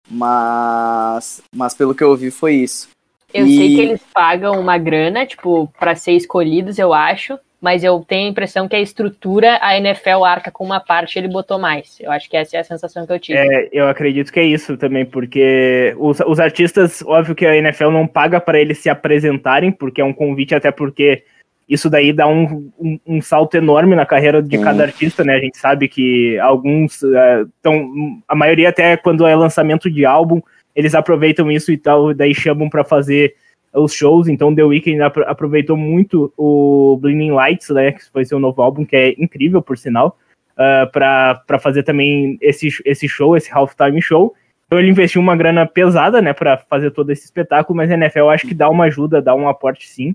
Mas, 0.09 1.43
mas 1.55 1.75
pelo 1.75 1.93
que 1.93 2.03
eu 2.03 2.09
ouvi 2.09 2.31
foi 2.31 2.55
isso. 2.55 2.89
Eu 3.31 3.45
e... 3.45 3.57
sei 3.57 3.75
que 3.75 3.81
eles 3.81 4.01
pagam 4.11 4.59
uma 4.59 4.79
grana, 4.79 5.23
tipo, 5.23 5.71
para 5.79 5.95
ser 5.95 6.13
escolhidos, 6.13 6.79
eu 6.79 6.95
acho, 6.95 7.37
mas 7.59 7.83
eu 7.83 8.03
tenho 8.07 8.27
a 8.27 8.31
impressão 8.31 8.67
que 8.67 8.75
a 8.75 8.79
estrutura, 8.79 9.57
a 9.61 9.77
NFL 9.77 10.23
arca 10.23 10.51
com 10.51 10.63
uma 10.63 10.79
parte, 10.79 11.17
ele 11.17 11.27
botou 11.27 11.57
mais. 11.57 11.99
Eu 11.99 12.11
acho 12.11 12.29
que 12.29 12.37
essa 12.37 12.55
é 12.55 12.59
a 12.59 12.63
sensação 12.63 13.05
que 13.05 13.11
eu 13.11 13.19
tive. 13.19 13.39
É, 13.39 13.69
eu 13.71 13.87
acredito 13.87 14.31
que 14.31 14.39
é 14.39 14.43
isso 14.43 14.77
também, 14.77 15.05
porque 15.05 15.95
os, 15.97 16.19
os 16.19 16.39
artistas, 16.39 17.01
óbvio 17.03 17.33
que 17.33 17.45
a 17.45 17.55
NFL 17.55 17.89
não 17.89 18.05
paga 18.05 18.39
para 18.39 18.59
eles 18.59 18.77
se 18.77 18.89
apresentarem, 18.89 19.71
porque 19.71 20.01
é 20.01 20.05
um 20.05 20.13
convite, 20.13 20.53
até 20.53 20.71
porque 20.71 21.23
isso 21.67 21.89
daí 21.89 22.13
dá 22.13 22.27
um, 22.27 22.71
um, 22.79 22.99
um 23.05 23.21
salto 23.21 23.57
enorme 23.57 23.95
na 23.95 24.05
carreira 24.05 24.41
de 24.41 24.57
cada 24.59 24.83
artista, 24.83 25.23
né? 25.23 25.35
A 25.35 25.39
gente 25.39 25.57
sabe 25.57 25.87
que 25.87 26.37
alguns 26.39 27.01
estão. 27.01 27.73
É, 27.73 28.21
a 28.27 28.35
maioria, 28.35 28.69
até 28.69 28.95
quando 28.95 29.25
é 29.25 29.35
lançamento 29.35 29.89
de 29.89 30.05
álbum, 30.05 30.41
eles 30.75 30.93
aproveitam 30.93 31.51
isso 31.51 31.71
e 31.71 31.77
tal, 31.77 32.13
daí 32.13 32.35
chamam 32.35 32.69
para 32.69 32.83
fazer 32.83 33.35
os 33.77 33.93
shows. 33.93 34.27
Então, 34.27 34.53
The 34.53 34.63
Weeknd 34.63 35.01
aproveitou 35.01 35.77
muito 35.77 36.33
o 36.37 36.97
Blinding 37.01 37.31
Lights, 37.31 37.69
né? 37.69 37.91
Que 37.91 38.09
foi 38.11 38.25
seu 38.25 38.39
novo 38.39 38.61
álbum, 38.61 38.85
que 38.85 38.95
é 38.95 39.15
incrível, 39.17 39.61
por 39.61 39.77
sinal, 39.77 40.17
uh, 40.53 40.91
para 40.91 41.59
fazer 41.59 41.83
também 41.83 42.37
esse, 42.41 42.69
esse 42.85 43.07
show, 43.07 43.37
esse 43.37 43.51
halftime 43.51 44.01
show. 44.01 44.33
Então 44.67 44.77
ele 44.79 44.89
investiu 44.89 45.21
uma 45.21 45.35
grana 45.35 45.65
pesada, 45.65 46.21
né, 46.21 46.33
para 46.33 46.57
fazer 46.57 46.91
todo 46.91 47.09
esse 47.09 47.23
espetáculo, 47.23 47.77
mas 47.77 47.89
a 47.89 47.93
NFL 47.93 48.27
acho 48.27 48.45
que 48.45 48.53
dá 48.53 48.69
uma 48.69 48.83
ajuda, 48.83 49.21
dá 49.21 49.33
um 49.33 49.47
aporte 49.47 49.87
sim. 49.87 50.13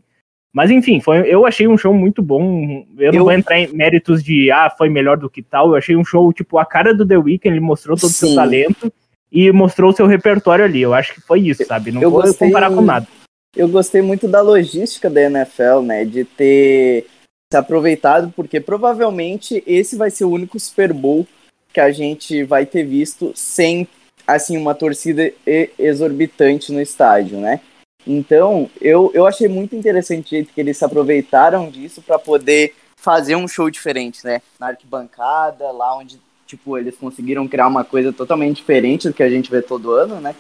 Mas 0.53 0.71
enfim, 0.71 1.01
foi, 1.01 1.21
eu 1.21 1.47
achei 1.47 1.67
um 1.67 1.79
show 1.79 1.95
muito 1.95 2.21
bom. 2.21 2.85
Eu, 2.99 3.07
eu, 3.07 3.13
não 3.15 3.21
vou 3.21 3.33
entrar 3.33 3.59
em 3.59 3.73
méritos 3.75 4.23
de 4.23 4.51
ah, 4.51 4.69
foi 4.69 4.91
melhor 4.91 5.17
do 5.17 5.31
que 5.31 5.43
tal. 5.43 5.71
Eu 5.71 5.77
achei 5.77 5.97
um 5.97 6.05
show, 6.05 6.31
tipo, 6.31 6.59
a 6.59 6.67
cara 6.67 6.95
do 6.95 7.07
The 7.07 7.17
Weeknd, 7.17 7.57
ele 7.57 7.61
mostrou 7.61 7.97
todo 7.97 8.11
o 8.11 8.13
seu 8.13 8.35
talento 8.35 8.93
e 9.31 9.51
mostrou 9.51 9.91
o 9.91 9.95
seu 9.95 10.07
repertório 10.07 10.67
ali. 10.67 10.83
Eu 10.83 10.93
acho 10.93 11.15
que 11.15 11.23
foi 11.23 11.41
isso, 11.41 11.65
sabe? 11.65 11.91
Não 11.91 12.03
eu 12.03 12.11
vou 12.11 12.21
gostei, 12.21 12.47
comparar 12.49 12.69
com 12.69 12.83
nada. 12.83 13.07
Eu 13.55 13.69
gostei 13.69 14.01
muito 14.01 14.27
da 14.27 14.41
logística 14.41 15.11
da 15.11 15.21
NFL, 15.23 15.81
né? 15.83 16.05
De 16.05 16.25
ter 16.25 17.07
se 17.53 17.57
aproveitado, 17.57 18.33
porque 18.35 18.59
provavelmente 18.59 19.63
esse 19.67 19.95
vai 19.95 20.11
ser 20.11 20.25
o 20.25 20.31
único 20.31 20.59
Super 20.59 20.93
Bowl 20.93 21.27
que 21.71 21.81
a 21.81 21.93
gente 21.93 22.45
vai 22.45 22.65
ter 22.65 22.85
visto 22.85 23.33
sem, 23.35 23.87
assim, 24.27 24.57
uma 24.57 24.75
torcida 24.75 25.31
exorbitante 25.79 26.73
no 26.73 26.81
estádio, 26.81 27.39
né? 27.39 27.61
Então, 28.07 28.71
eu, 28.81 29.11
eu 29.15 29.27
achei 29.27 29.49
muito 29.49 29.77
interessante 29.77 30.27
o 30.27 30.31
jeito 30.31 30.53
que 30.53 30.61
eles 30.61 30.79
se 30.79 30.85
aproveitaram 30.85 31.71
disso 31.71 32.01
para 32.03 32.19
poder 32.19 32.75
fazer 32.97 33.37
um 33.37 33.47
show 33.47 33.71
diferente, 33.71 34.25
né? 34.25 34.41
Na 34.59 34.69
arquibancada, 34.69 35.71
lá 35.71 35.97
onde, 35.97 36.19
tipo, 36.47 36.79
eles 36.79 36.97
conseguiram 36.97 37.47
criar 37.47 37.69
uma 37.69 37.85
coisa 37.85 38.13
totalmente 38.13 38.57
diferente 38.57 39.09
do 39.09 39.15
que 39.15 39.23
a 39.23 39.31
gente 39.31 39.51
vê 39.51 39.61
todo 39.61 39.93
ano, 39.93 40.21
né? 40.21 40.35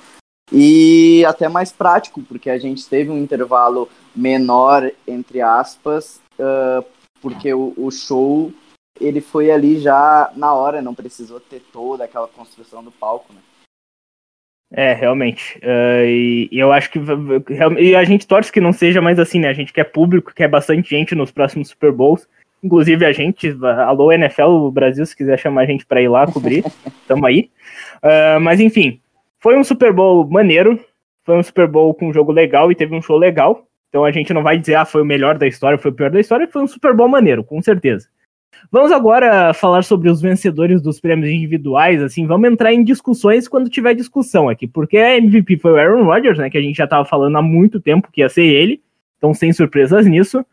E 0.52 1.24
até 1.24 1.48
mais 1.48 1.72
prático, 1.72 2.22
porque 2.22 2.50
a 2.50 2.58
gente 2.58 2.86
teve 2.86 3.10
um 3.10 3.18
intervalo 3.18 3.88
menor, 4.14 4.90
entre 5.08 5.40
aspas, 5.40 6.20
uh, 6.38 6.84
porque 7.20 7.54
o, 7.54 7.72
o 7.76 7.90
show 7.90 8.52
ele 9.00 9.20
foi 9.20 9.50
ali 9.50 9.78
já 9.78 10.30
na 10.36 10.52
hora, 10.52 10.82
não 10.82 10.94
precisou 10.94 11.40
ter 11.40 11.62
toda 11.72 12.04
aquela 12.04 12.28
construção 12.28 12.84
do 12.84 12.92
palco, 12.92 13.32
né? 13.32 13.40
É, 14.74 14.94
realmente. 14.94 15.58
Uh, 15.58 16.04
e, 16.06 16.48
e, 16.50 16.58
eu 16.58 16.72
acho 16.72 16.90
que. 16.90 16.98
E 17.78 17.94
a 17.94 18.04
gente 18.04 18.26
torce 18.26 18.50
que 18.50 18.60
não 18.60 18.72
seja 18.72 19.02
mais 19.02 19.18
assim, 19.18 19.38
né? 19.38 19.48
A 19.48 19.52
gente 19.52 19.72
quer 19.72 19.84
público, 19.84 20.32
quer 20.34 20.48
bastante 20.48 20.88
gente 20.88 21.14
nos 21.14 21.30
próximos 21.30 21.68
Super 21.68 21.92
Bowls. 21.92 22.26
Inclusive 22.62 23.04
a 23.04 23.12
gente, 23.12 23.54
alô 23.86 24.12
NFL 24.12 24.70
Brasil, 24.70 25.04
se 25.04 25.16
quiser 25.16 25.38
chamar 25.38 25.62
a 25.62 25.66
gente 25.66 25.84
para 25.84 26.00
ir 26.00 26.08
lá 26.08 26.26
cobrir, 26.26 26.64
tamo 27.08 27.26
aí. 27.26 27.50
Uh, 27.96 28.40
mas 28.40 28.60
enfim, 28.60 29.01
foi 29.42 29.58
um 29.58 29.64
Super 29.64 29.92
Bowl 29.92 30.24
maneiro, 30.30 30.78
foi 31.24 31.36
um 31.36 31.42
Super 31.42 31.66
Bowl 31.66 31.92
com 31.92 32.08
um 32.08 32.12
jogo 32.12 32.30
legal 32.30 32.70
e 32.70 32.76
teve 32.76 32.94
um 32.94 33.02
show 33.02 33.18
legal. 33.18 33.66
Então 33.88 34.04
a 34.04 34.12
gente 34.12 34.32
não 34.32 34.42
vai 34.42 34.56
dizer, 34.56 34.76
ah, 34.76 34.84
foi 34.84 35.02
o 35.02 35.04
melhor 35.04 35.36
da 35.36 35.46
história, 35.48 35.76
foi 35.76 35.90
o 35.90 35.94
pior 35.94 36.10
da 36.10 36.20
história, 36.20 36.48
foi 36.48 36.62
um 36.62 36.66
Super 36.68 36.94
Bowl 36.94 37.08
maneiro, 37.08 37.42
com 37.42 37.60
certeza. 37.60 38.08
Vamos 38.70 38.92
agora 38.92 39.52
falar 39.52 39.82
sobre 39.82 40.08
os 40.08 40.22
vencedores 40.22 40.80
dos 40.80 41.00
prêmios 41.00 41.28
individuais, 41.28 42.00
assim, 42.00 42.24
vamos 42.24 42.48
entrar 42.48 42.72
em 42.72 42.84
discussões 42.84 43.48
quando 43.48 43.68
tiver 43.68 43.94
discussão 43.94 44.48
aqui, 44.48 44.68
porque 44.68 44.96
a 44.96 45.16
MVP 45.16 45.58
foi 45.58 45.72
o 45.72 45.76
Aaron 45.76 46.04
Rodgers, 46.04 46.38
né, 46.38 46.48
que 46.48 46.56
a 46.56 46.62
gente 46.62 46.76
já 46.76 46.84
estava 46.84 47.04
falando 47.04 47.36
há 47.36 47.42
muito 47.42 47.80
tempo 47.80 48.08
que 48.12 48.20
ia 48.20 48.28
ser 48.28 48.44
ele, 48.44 48.80
então 49.18 49.34
sem 49.34 49.52
surpresas 49.52 50.06
nisso. 50.06 50.46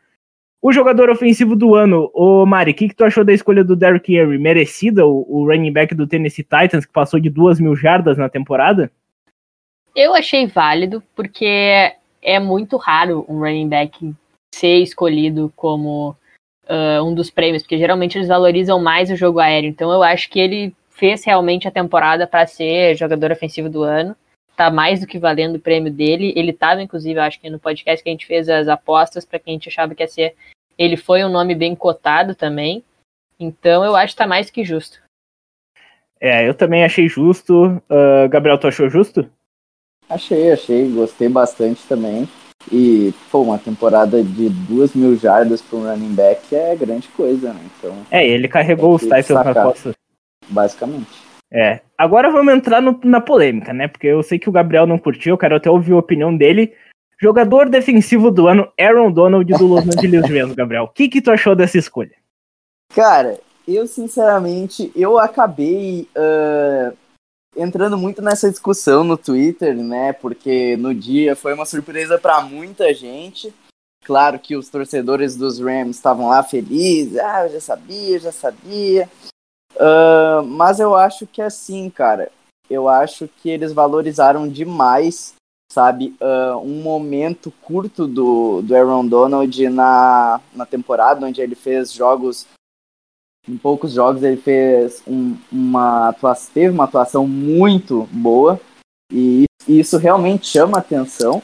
O 0.61 0.73
jogador 0.73 1.09
ofensivo 1.09 1.55
do 1.55 1.73
ano, 1.73 2.11
o 2.13 2.45
Mari, 2.45 2.71
o 2.71 2.73
que, 2.73 2.89
que 2.89 2.95
tu 2.95 3.05
achou 3.05 3.23
da 3.23 3.31
escolha 3.31 3.63
do 3.63 3.77
Derrick 3.77 4.13
Henry? 4.13 4.37
Merecida, 4.37 5.05
o, 5.05 5.25
o 5.29 5.45
running 5.45 5.71
back 5.71 5.95
do 5.95 6.05
Tennessee 6.05 6.43
Titans, 6.43 6.85
que 6.85 6.91
passou 6.91 7.17
de 7.17 7.29
duas 7.29 7.61
mil 7.61 7.75
jardas 7.75 8.17
na 8.17 8.27
temporada? 8.27 8.91
Eu 9.95 10.13
achei 10.13 10.47
válido, 10.47 11.01
porque 11.15 11.93
é 12.21 12.39
muito 12.39 12.75
raro 12.75 13.25
um 13.29 13.39
running 13.39 13.69
back 13.69 14.13
ser 14.53 14.79
escolhido 14.79 15.51
como 15.55 16.15
uh, 16.69 17.03
um 17.03 17.13
dos 17.13 17.31
prêmios, 17.31 17.63
porque 17.63 17.77
geralmente 17.77 18.17
eles 18.17 18.27
valorizam 18.27 18.81
mais 18.81 19.09
o 19.09 19.15
jogo 19.15 19.39
aéreo. 19.39 19.69
Então 19.69 19.91
eu 19.91 20.03
acho 20.03 20.29
que 20.29 20.39
ele 20.39 20.75
fez 20.89 21.23
realmente 21.23 21.67
a 21.67 21.71
temporada 21.71 22.27
para 22.27 22.45
ser 22.45 22.95
jogador 22.97 23.31
ofensivo 23.31 23.69
do 23.69 23.83
ano. 23.83 24.13
Tá 24.59 24.69
mais 24.69 24.99
do 24.99 25.07
que 25.07 25.17
valendo 25.17 25.55
o 25.55 25.59
prêmio 25.61 25.89
dele. 25.89 26.33
Ele 26.35 26.51
estava, 26.51 26.81
inclusive, 26.81 27.17
acho 27.17 27.39
que 27.39 27.49
no 27.49 27.57
podcast 27.57 28.03
que 28.03 28.09
a 28.09 28.11
gente 28.11 28.25
fez 28.25 28.49
as 28.49 28.67
apostas 28.67 29.23
para 29.23 29.39
quem 29.39 29.53
a 29.53 29.55
gente 29.55 29.69
achava 29.69 29.95
que 29.95 30.03
ia 30.03 30.07
ser. 30.09 30.35
Ele 30.77 30.97
foi 30.97 31.23
um 31.23 31.29
nome 31.29 31.55
bem 31.55 31.73
cotado 31.73 32.35
também. 32.35 32.83
Então 33.39 33.85
eu 33.85 33.95
acho 33.95 34.13
que 34.13 34.17
tá 34.17 34.27
mais 34.27 34.49
que 34.49 34.65
justo. 34.65 35.01
É, 36.19 36.45
eu 36.45 36.53
também 36.53 36.83
achei 36.83 37.07
justo. 37.07 37.81
Uh, 37.89 38.27
Gabriel, 38.29 38.57
tu 38.57 38.67
achou 38.67 38.89
justo? 38.89 39.31
Achei, 40.09 40.51
achei. 40.51 40.91
Gostei 40.91 41.29
bastante 41.29 41.81
também. 41.87 42.27
E, 42.69 43.13
pô, 43.31 43.43
uma 43.43 43.57
temporada 43.57 44.21
de 44.21 44.49
duas 44.49 44.93
mil 44.93 45.15
jardas 45.15 45.61
para 45.61 45.79
um 45.79 45.83
running 45.83 46.13
back 46.13 46.53
é 46.53 46.75
grande 46.75 47.07
coisa, 47.07 47.53
né? 47.53 47.61
Então, 47.77 47.95
é, 48.11 48.27
ele 48.27 48.49
carregou 48.49 48.95
os 48.95 49.03
Titans 49.03 49.29
na 49.29 49.53
costa. 49.53 49.93
Basicamente. 50.49 51.28
É. 51.51 51.81
Agora 51.97 52.29
vamos 52.29 52.53
entrar 52.53 52.81
no, 52.81 52.99
na 53.03 53.19
polêmica, 53.19 53.73
né? 53.73 53.87
Porque 53.87 54.07
eu 54.07 54.21
sei 54.21 54.37
que 54.37 54.49
o 54.49 54.51
Gabriel 54.51 54.85
não 54.85 54.99
curtiu, 54.99 55.33
eu 55.33 55.37
quero 55.37 55.55
até 55.55 55.69
ouvir 55.69 55.93
a 55.93 55.97
opinião 55.97 56.35
dele. 56.35 56.73
Jogador 57.21 57.67
defensivo 57.67 58.31
do 58.31 58.47
ano, 58.47 58.71
Aaron 58.79 59.11
Donald 59.11 59.51
do 59.51 59.65
Los 59.65 59.85
Angeles 59.85 60.23
Rams, 60.29 60.55
Gabriel. 60.55 60.83
O 60.83 60.87
que, 60.87 61.09
que 61.09 61.21
tu 61.21 61.31
achou 61.31 61.55
dessa 61.55 61.77
escolha? 61.77 62.15
Cara, 62.93 63.39
eu 63.67 63.85
sinceramente, 63.87 64.91
eu 64.95 65.19
acabei 65.19 66.07
uh, 66.15 66.95
entrando 67.57 67.97
muito 67.97 68.21
nessa 68.21 68.49
discussão 68.49 69.03
no 69.03 69.17
Twitter, 69.17 69.75
né? 69.75 70.13
Porque 70.13 70.77
no 70.77 70.93
dia 70.93 71.35
foi 71.35 71.53
uma 71.53 71.65
surpresa 71.65 72.17
para 72.17 72.41
muita 72.41 72.93
gente. 72.93 73.53
Claro 74.05 74.39
que 74.39 74.55
os 74.55 74.69
torcedores 74.69 75.35
dos 75.35 75.59
Rams 75.59 75.97
estavam 75.97 76.29
lá 76.29 76.41
felizes, 76.41 77.17
ah, 77.17 77.45
eu 77.45 77.53
já 77.53 77.59
sabia, 77.59 78.19
já 78.19 78.31
sabia. 78.31 79.09
Uh, 79.75 80.43
mas 80.43 80.79
eu 80.79 80.95
acho 80.95 81.27
que 81.27 81.41
é 81.41 81.45
assim, 81.45 81.89
cara. 81.89 82.31
Eu 82.69 82.87
acho 82.87 83.27
que 83.27 83.49
eles 83.49 83.73
valorizaram 83.73 84.47
demais, 84.47 85.33
sabe, 85.71 86.15
uh, 86.21 86.57
um 86.57 86.81
momento 86.81 87.51
curto 87.61 88.07
do, 88.07 88.61
do 88.61 88.75
Aaron 88.75 89.07
Donald 89.07 89.69
na, 89.69 90.39
na 90.53 90.65
temporada, 90.65 91.25
onde 91.25 91.41
ele 91.41 91.55
fez 91.55 91.91
jogos 91.91 92.45
em 93.49 93.57
poucos 93.57 93.93
jogos 93.93 94.21
ele 94.21 94.37
fez 94.37 95.01
um, 95.07 95.35
uma 95.51 96.09
atuação, 96.09 96.51
teve 96.53 96.69
uma 96.69 96.83
atuação 96.83 97.27
muito 97.27 98.07
boa 98.11 98.59
e 99.11 99.45
isso 99.67 99.97
realmente 99.97 100.47
chama 100.47 100.77
atenção. 100.77 101.41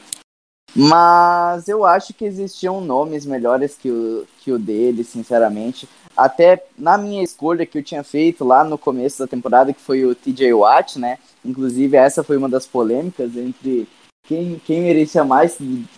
Mas 0.76 1.70
eu 1.70 1.86
acho 1.86 2.14
que 2.14 2.26
existiam 2.26 2.82
nomes 2.82 3.26
melhores 3.26 3.76
que 3.76 3.90
o, 3.90 4.28
que 4.40 4.52
o 4.52 4.60
dele, 4.60 5.06
sinceramente. 5.06 5.88
Até 6.18 6.66
na 6.78 6.98
minha 6.98 7.24
escolha 7.24 7.66
que 7.66 7.78
eu 7.78 7.84
tinha 7.84 8.04
feito 8.04 8.44
lá 8.44 8.64
no 8.64 8.78
começo 8.78 9.20
da 9.20 9.28
temporada, 9.28 9.74
que 9.74 9.80
foi 9.80 10.04
o 10.04 10.14
TJ 10.14 10.54
Watt, 10.54 11.00
né? 11.00 11.18
Inclusive, 11.46 11.96
essa 11.96 12.24
foi 12.24 12.36
uma 12.36 12.50
das 12.50 12.66
polêmicas 12.66 13.38
entre 13.38 13.88
quem, 14.28 14.60
quem 14.60 14.82
merecia 14.82 15.24
mais, 15.24 15.58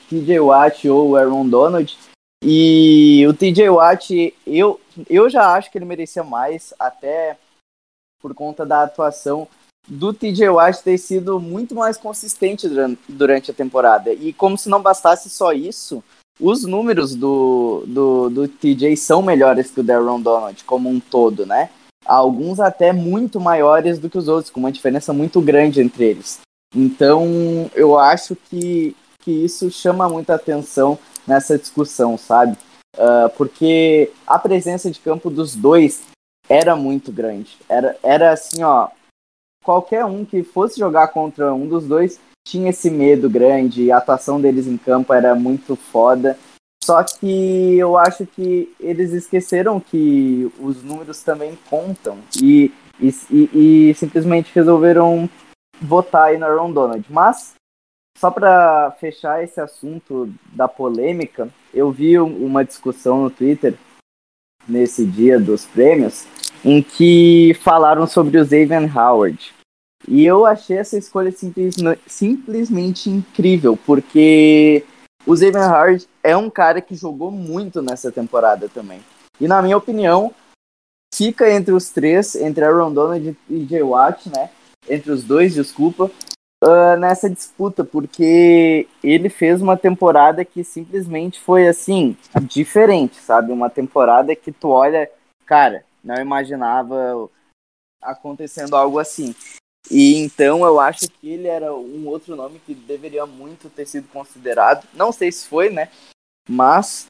TJ 0.09 0.39
Watt 0.39 0.87
ou 0.87 1.15
Aaron 1.15 1.47
Donald. 1.47 1.97
E 2.43 3.25
o 3.27 3.33
TJ 3.33 3.69
Watt, 3.69 4.33
eu, 4.45 4.79
eu 5.09 5.27
já 5.27 5.53
acho 5.53 5.71
que 5.71 5.77
ele 5.77 5.85
merecia 5.85 6.23
mais, 6.23 6.71
até 6.77 7.35
por 8.21 8.35
conta 8.35 8.63
da 8.63 8.83
atuação 8.83 9.47
do 9.87 10.13
TJ 10.13 10.49
Watt 10.49 10.83
ter 10.83 10.97
sido 10.97 11.39
muito 11.39 11.73
mais 11.73 11.97
consistente 11.97 12.67
durante 13.07 13.51
a 13.51 13.53
temporada. 13.53 14.11
E 14.11 14.33
como 14.33 14.57
se 14.57 14.67
não 14.67 14.81
bastasse 14.81 15.29
só 15.29 15.53
isso, 15.53 16.03
os 16.39 16.63
números 16.63 17.15
do, 17.15 17.83
do, 17.87 18.29
do 18.29 18.47
TJ 18.47 18.95
são 18.97 19.21
melhores 19.21 19.71
que 19.71 19.79
o 19.79 19.83
Darren 19.83 20.21
Donald, 20.21 20.63
como 20.65 20.89
um 20.89 20.99
todo, 20.99 21.45
né? 21.45 21.69
Alguns 22.05 22.59
até 22.59 22.93
muito 22.93 23.39
maiores 23.39 23.97
do 23.97 24.09
que 24.09 24.17
os 24.17 24.27
outros, 24.27 24.49
com 24.49 24.59
uma 24.59 24.71
diferença 24.71 25.11
muito 25.11 25.41
grande 25.41 25.81
entre 25.81 26.05
eles. 26.05 26.39
Então, 26.75 27.69
eu 27.73 27.97
acho 27.97 28.35
que, 28.35 28.95
que 29.21 29.31
isso 29.31 29.71
chama 29.71 30.07
muita 30.07 30.35
atenção 30.35 30.99
nessa 31.25 31.57
discussão, 31.57 32.17
sabe? 32.17 32.57
Uh, 32.95 33.29
porque 33.35 34.11
a 34.25 34.39
presença 34.39 34.89
de 34.89 34.99
campo 34.99 35.29
dos 35.29 35.55
dois 35.55 36.03
era 36.49 36.75
muito 36.75 37.11
grande. 37.11 37.57
Era, 37.67 37.97
era 38.01 38.31
assim, 38.31 38.63
ó. 38.63 38.89
Qualquer 39.67 40.05
um 40.05 40.23
que 40.23 40.43
fosse 40.43 40.79
jogar 40.79 41.09
contra 41.09 41.53
um 41.53 41.67
dos 41.67 41.85
dois 41.85 42.21
tinha 42.47 42.69
esse 42.69 42.89
medo 42.89 43.29
grande, 43.29 43.91
a 43.91 43.97
atuação 43.97 44.39
deles 44.39 44.65
em 44.65 44.77
campo 44.77 45.13
era 45.13 45.35
muito 45.35 45.75
foda. 45.75 46.39
Só 46.81 47.03
que 47.03 47.77
eu 47.77 47.97
acho 47.97 48.25
que 48.25 48.73
eles 48.79 49.11
esqueceram 49.11 49.77
que 49.77 50.49
os 50.57 50.81
números 50.81 51.21
também 51.21 51.59
contam 51.69 52.19
e, 52.41 52.71
e, 52.97 53.89
e, 53.89 53.93
simplesmente 53.95 54.55
resolveram 54.55 55.29
votar 55.81 56.29
aí 56.29 56.37
no 56.37 56.45
Aaron 56.45 56.71
Donald. 56.71 57.05
Mas, 57.09 57.55
só 58.17 58.31
para 58.31 58.95
fechar 59.01 59.43
esse 59.43 59.59
assunto 59.59 60.33
da 60.53 60.69
polêmica, 60.69 61.49
eu 61.73 61.91
vi 61.91 62.17
uma 62.17 62.63
discussão 62.63 63.21
no 63.21 63.29
Twitter 63.29 63.75
nesse 64.65 65.05
dia 65.05 65.37
dos 65.37 65.65
prêmios 65.65 66.25
em 66.63 66.81
que 66.81 67.53
falaram 67.61 68.07
sobre 68.07 68.37
o 68.37 68.45
Xavier 68.45 68.97
Howard. 68.97 69.56
E 70.05 70.25
eu 70.25 70.45
achei 70.45 70.77
essa 70.77 70.97
escolha 70.97 71.31
simples, 71.31 71.75
simplesmente 72.05 73.09
incrível, 73.09 73.77
porque 73.85 74.85
o 75.25 75.35
Xavier 75.35 75.69
Howard 75.69 76.07
é 76.23 76.35
um 76.35 76.49
cara 76.49 76.81
que 76.81 76.95
jogou 76.95 77.31
muito 77.31 77.81
nessa 77.81 78.11
temporada 78.11 78.69
também. 78.69 79.01
E 79.39 79.47
na 79.47 79.61
minha 79.61 79.77
opinião, 79.77 80.33
fica 81.13 81.49
entre 81.51 81.73
os 81.73 81.89
três, 81.89 82.35
entre 82.35 82.63
Aaron 82.63 82.93
Donald 82.93 83.37
e 83.49 83.65
Jay 83.65 83.83
Watt, 83.83 84.29
né? 84.29 84.49
Entre 84.87 85.11
os 85.11 85.23
dois, 85.23 85.53
desculpa, 85.53 86.11
uh, 86.63 86.97
nessa 86.99 87.29
disputa, 87.29 87.83
porque 87.83 88.87
ele 89.03 89.29
fez 89.29 89.61
uma 89.61 89.77
temporada 89.77 90.45
que 90.45 90.63
simplesmente 90.63 91.39
foi 91.39 91.67
assim, 91.67 92.15
diferente, 92.41 93.17
sabe? 93.17 93.51
Uma 93.51 93.69
temporada 93.69 94.35
que 94.35 94.51
tu 94.51 94.69
olha, 94.69 95.09
cara, 95.45 95.83
não 96.03 96.15
imaginava 96.15 97.29
acontecendo 98.01 98.75
algo 98.75 98.99
assim. 98.99 99.35
E 99.89 100.17
então 100.17 100.65
eu 100.65 100.79
acho 100.79 101.07
que 101.09 101.29
ele 101.29 101.47
era 101.47 101.73
um 101.73 102.07
outro 102.07 102.35
nome 102.35 102.61
que 102.65 102.73
deveria 102.73 103.25
muito 103.25 103.69
ter 103.69 103.85
sido 103.85 104.07
considerado. 104.07 104.87
Não 104.93 105.11
sei 105.11 105.31
se 105.31 105.47
foi, 105.47 105.69
né? 105.69 105.89
Mas, 106.47 107.05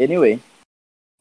anyway. 0.00 0.40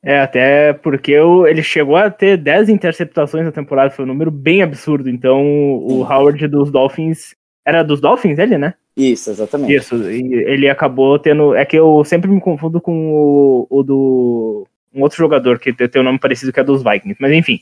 É, 0.03 0.19
até 0.19 0.71
porque 0.73 1.13
ele 1.13 1.63
chegou 1.63 1.95
a 1.95 2.11
ter 2.11 2.37
10 2.37 2.69
interceptações 2.69 3.43
na 3.43 3.51
temporada, 3.51 3.89
foi 3.89 4.05
um 4.05 4.07
número 4.07 4.29
bem 4.29 4.61
absurdo. 4.61 5.09
Então, 5.09 5.43
o 5.43 6.03
Howard 6.03 6.47
dos 6.47 6.71
Dolphins. 6.71 7.33
Era 7.65 7.81
dos 7.81 7.99
Dolphins 7.99 8.37
ele, 8.37 8.59
né? 8.59 8.75
Isso, 8.95 9.31
exatamente. 9.31 9.73
Isso, 9.73 9.95
ele 10.05 10.69
acabou 10.69 11.17
tendo. 11.17 11.55
É 11.55 11.65
que 11.65 11.75
eu 11.75 12.03
sempre 12.05 12.29
me 12.29 12.39
confundo 12.39 12.79
com 12.79 13.11
o, 13.11 13.67
o 13.69 13.83
do. 13.83 14.67
Um 14.93 15.01
outro 15.01 15.17
jogador 15.17 15.59
que 15.59 15.73
tem 15.73 16.01
um 16.01 16.05
nome 16.05 16.19
parecido 16.19 16.53
que 16.53 16.59
é 16.59 16.63
dos 16.63 16.83
Vikings, 16.83 17.17
mas 17.19 17.31
enfim. 17.33 17.61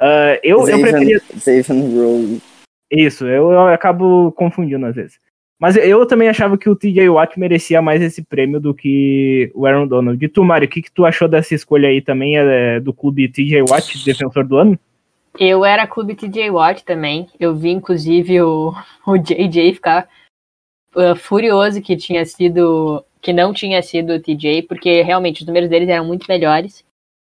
Uh, 0.00 0.38
eu, 0.42 0.68
eu 0.68 0.80
preferia. 0.80 1.20
Isso, 2.90 3.26
eu, 3.26 3.50
eu 3.50 3.66
acabo 3.68 4.32
confundindo 4.32 4.86
às 4.86 4.94
vezes. 4.94 5.18
Mas 5.58 5.76
eu 5.76 6.04
também 6.06 6.28
achava 6.28 6.58
que 6.58 6.68
o 6.68 6.76
TJ 6.76 7.08
Watt 7.08 7.38
merecia 7.38 7.80
mais 7.80 8.02
esse 8.02 8.22
prêmio 8.22 8.60
do 8.60 8.74
que 8.74 9.50
o 9.54 9.66
Aaron 9.66 9.86
Donald. 9.86 10.22
E 10.22 10.28
tu, 10.28 10.44
Mário, 10.44 10.66
o 10.66 10.70
que, 10.70 10.82
que 10.82 10.92
tu 10.92 11.04
achou 11.04 11.28
dessa 11.28 11.54
escolha 11.54 11.88
aí 11.88 12.02
também 12.02 12.36
é, 12.36 12.80
do 12.80 12.92
clube 12.92 13.28
TJ 13.28 13.62
Watt, 13.62 14.04
defensor 14.04 14.44
do 14.44 14.56
ano? 14.56 14.78
Eu 15.38 15.64
era 15.64 15.86
clube 15.86 16.14
TJ 16.14 16.50
Watt 16.50 16.84
também. 16.84 17.28
Eu 17.38 17.54
vi, 17.54 17.70
inclusive, 17.70 18.42
o, 18.42 18.74
o 19.06 19.16
JJ 19.16 19.74
ficar 19.74 20.08
uh, 20.94 21.16
furioso 21.16 21.80
que 21.80 21.96
tinha 21.96 22.24
sido. 22.24 23.04
que 23.22 23.32
não 23.32 23.52
tinha 23.52 23.80
sido 23.82 24.14
o 24.14 24.20
TJ, 24.20 24.62
porque 24.62 25.02
realmente 25.02 25.40
os 25.40 25.46
números 25.46 25.70
deles 25.70 25.88
eram 25.88 26.04
muito 26.04 26.26
melhores. 26.28 26.84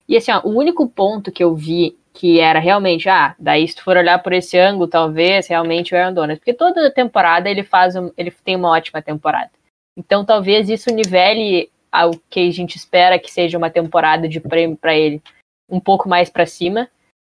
E 0.10 0.18
assim, 0.18 0.32
ó, 0.32 0.42
o 0.44 0.50
único 0.50 0.88
ponto 0.88 1.32
que 1.32 1.44
eu 1.44 1.56
vi 1.56 1.96
que 2.16 2.40
era 2.40 2.60
realmente, 2.60 3.10
ah, 3.10 3.36
daí 3.38 3.68
se 3.68 3.76
tu 3.76 3.84
for 3.84 3.98
olhar 3.98 4.18
por 4.24 4.32
esse 4.32 4.58
ângulo, 4.58 4.88
talvez 4.88 5.48
realmente 5.48 5.94
o 5.94 5.98
Aaron 5.98 6.14
Donald, 6.14 6.40
porque 6.40 6.54
toda 6.54 6.90
temporada 6.90 7.50
ele 7.50 7.62
faz, 7.62 7.96
um, 7.96 8.10
ele 8.18 8.32
tem 8.32 8.56
uma 8.56 8.72
ótima 8.72 9.02
temporada. 9.02 9.52
Então 9.98 10.24
talvez 10.24 10.70
isso 10.70 10.90
nivele 10.94 11.70
ao 11.92 12.12
que 12.30 12.48
a 12.48 12.52
gente 12.52 12.78
espera 12.78 13.20
que 13.20 13.30
seja 13.30 13.58
uma 13.58 13.70
temporada 13.70 14.30
de 14.30 14.40
prêmio 14.40 14.78
para 14.78 14.96
ele 14.96 15.22
um 15.70 15.80
pouco 15.80 16.08
mais 16.08 16.30
para 16.30 16.46
cima. 16.46 16.88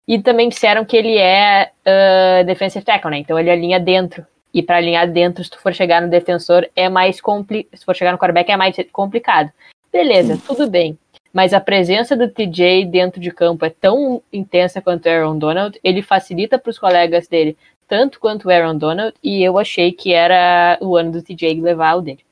E 0.07 0.21
também 0.23 0.49
disseram 0.49 0.85
que 0.85 0.97
ele 0.97 1.19
é 1.19 1.71
uh, 1.85 2.47
defensive 2.47 2.85
tackle, 2.85 3.11
né? 3.11 3.19
Então 3.19 3.39
ele 3.39 3.51
alinha 3.51 3.79
dentro. 3.79 4.25
E 4.55 4.63
para 4.63 4.79
alinhar 4.79 5.11
dentro, 5.11 5.45
se 5.45 5.51
tu 5.51 5.61
for 5.61 5.75
chegar 5.75 6.01
no 6.01 6.09
defensor, 6.09 6.67
é 6.75 6.89
mais 6.89 7.21
complicado. 7.21 7.79
Se 7.79 7.85
for 7.85 7.95
chegar 7.95 8.13
no 8.13 8.19
quarterback, 8.19 8.51
é 8.51 8.57
mais 8.57 8.75
complicado. 8.91 9.53
Beleza, 9.93 10.41
tudo 10.47 10.69
bem 10.69 10.99
mas 11.39 11.55
a 11.55 11.61
presença 11.61 12.17
do 12.17 12.29
TJ 12.29 12.87
dentro 12.87 13.21
de 13.21 13.31
campo 13.31 13.65
é 13.65 13.71
tão 13.71 14.21
intensa 14.33 14.83
quanto 14.83 15.07
o 15.07 15.09
Aaron 15.09 15.39
Donald, 15.39 15.79
ele 15.85 16.03
facilita 16.03 16.59
para 16.59 16.69
os 16.69 16.81
colegas 16.81 17.29
dele 17.29 17.57
tanto 17.87 18.19
quanto 18.19 18.49
o 18.49 18.51
Aaron 18.51 18.77
Donald, 18.77 19.15
e 19.23 19.45
eu 19.45 19.57
achei 19.57 19.93
que 19.93 20.13
era 20.13 20.77
o 20.83 20.97
ano 20.97 21.13
do 21.13 21.23
TJ 21.23 21.61
levar 21.61 21.95
o 21.95 22.03
dele. 22.03 22.25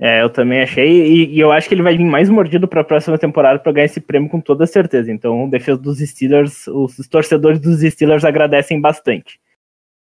É, 0.00 0.22
eu 0.22 0.30
também 0.30 0.62
achei, 0.62 0.88
e, 0.88 1.34
e 1.34 1.38
eu 1.38 1.52
acho 1.52 1.68
que 1.68 1.74
ele 1.74 1.82
vai 1.82 1.94
vir 1.94 2.06
mais 2.06 2.30
mordido 2.30 2.66
para 2.66 2.80
a 2.80 2.84
próxima 2.84 3.18
temporada 3.18 3.58
para 3.58 3.70
ganhar 3.70 3.84
esse 3.84 4.00
prêmio 4.00 4.30
com 4.30 4.40
toda 4.40 4.66
certeza. 4.66 5.12
Então, 5.12 5.46
defesa 5.50 5.76
dos 5.76 5.98
Steelers, 5.98 6.66
os 6.68 7.06
torcedores 7.06 7.60
dos 7.60 7.82
Steelers 7.82 8.24
agradecem 8.24 8.80
bastante. 8.80 9.38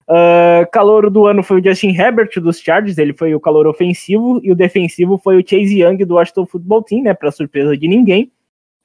Uh, 0.09 0.71
calor 0.71 1.11
do 1.11 1.27
ano 1.27 1.43
foi 1.43 1.61
o 1.61 1.65
Justin 1.65 1.89
Herbert 1.89 2.31
dos 2.37 2.61
Chargers, 2.61 2.97
ele 2.97 3.13
foi 3.13 3.35
o 3.35 3.41
calor 3.41 3.67
ofensivo, 3.67 4.41
e 4.45 4.53
o 4.53 4.55
defensivo 4.55 5.19
foi 5.19 5.37
o 5.37 5.45
Chase 5.45 5.83
Young 5.83 5.97
do 6.05 6.15
Washington 6.15 6.47
Football 6.47 6.85
Team, 6.85 7.03
né, 7.03 7.13
para 7.13 7.33
surpresa 7.33 7.77
de 7.77 7.89
ninguém. 7.89 8.31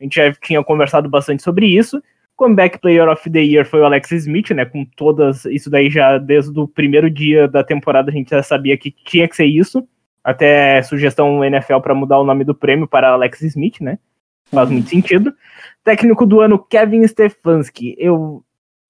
A 0.02 0.04
gente 0.04 0.16
já 0.16 0.34
tinha 0.34 0.64
conversado 0.64 1.08
bastante 1.08 1.44
sobre 1.44 1.68
isso. 1.68 2.02
Comeback 2.36 2.80
Player 2.80 3.08
of 3.08 3.30
the 3.30 3.40
Year 3.40 3.66
foi 3.66 3.82
o 3.82 3.86
Alex 3.86 4.12
Smith, 4.12 4.50
né, 4.50 4.66
com 4.66 4.84
todas, 4.84 5.46
isso 5.46 5.70
daí 5.70 5.92
já 5.92 6.18
desde 6.18 6.60
o 6.60 6.68
primeiro 6.68 7.08
dia 7.08 7.48
da 7.48 7.64
temporada 7.64 8.10
a 8.10 8.14
gente 8.14 8.32
já 8.32 8.42
sabia 8.42 8.76
que 8.76 8.90
tinha 8.90 9.28
que 9.28 9.36
ser 9.36 9.46
isso. 9.46 9.88
Até 10.24 10.82
sugestão 10.82 11.46
NFL 11.46 11.80
para 11.80 11.94
mudar 11.94 12.20
o 12.20 12.24
nome 12.24 12.44
do 12.44 12.56
prêmio 12.56 12.88
para 12.88 13.10
Alex 13.10 13.42
Smith, 13.42 13.80
né? 13.80 14.00
Faz 14.52 14.70
muito 14.70 14.90
sentido. 14.90 15.34
Técnico 15.84 16.26
do 16.26 16.42
ano, 16.42 16.58
Kevin 16.58 17.08
Stefanski. 17.08 17.96
Eu 17.98 18.44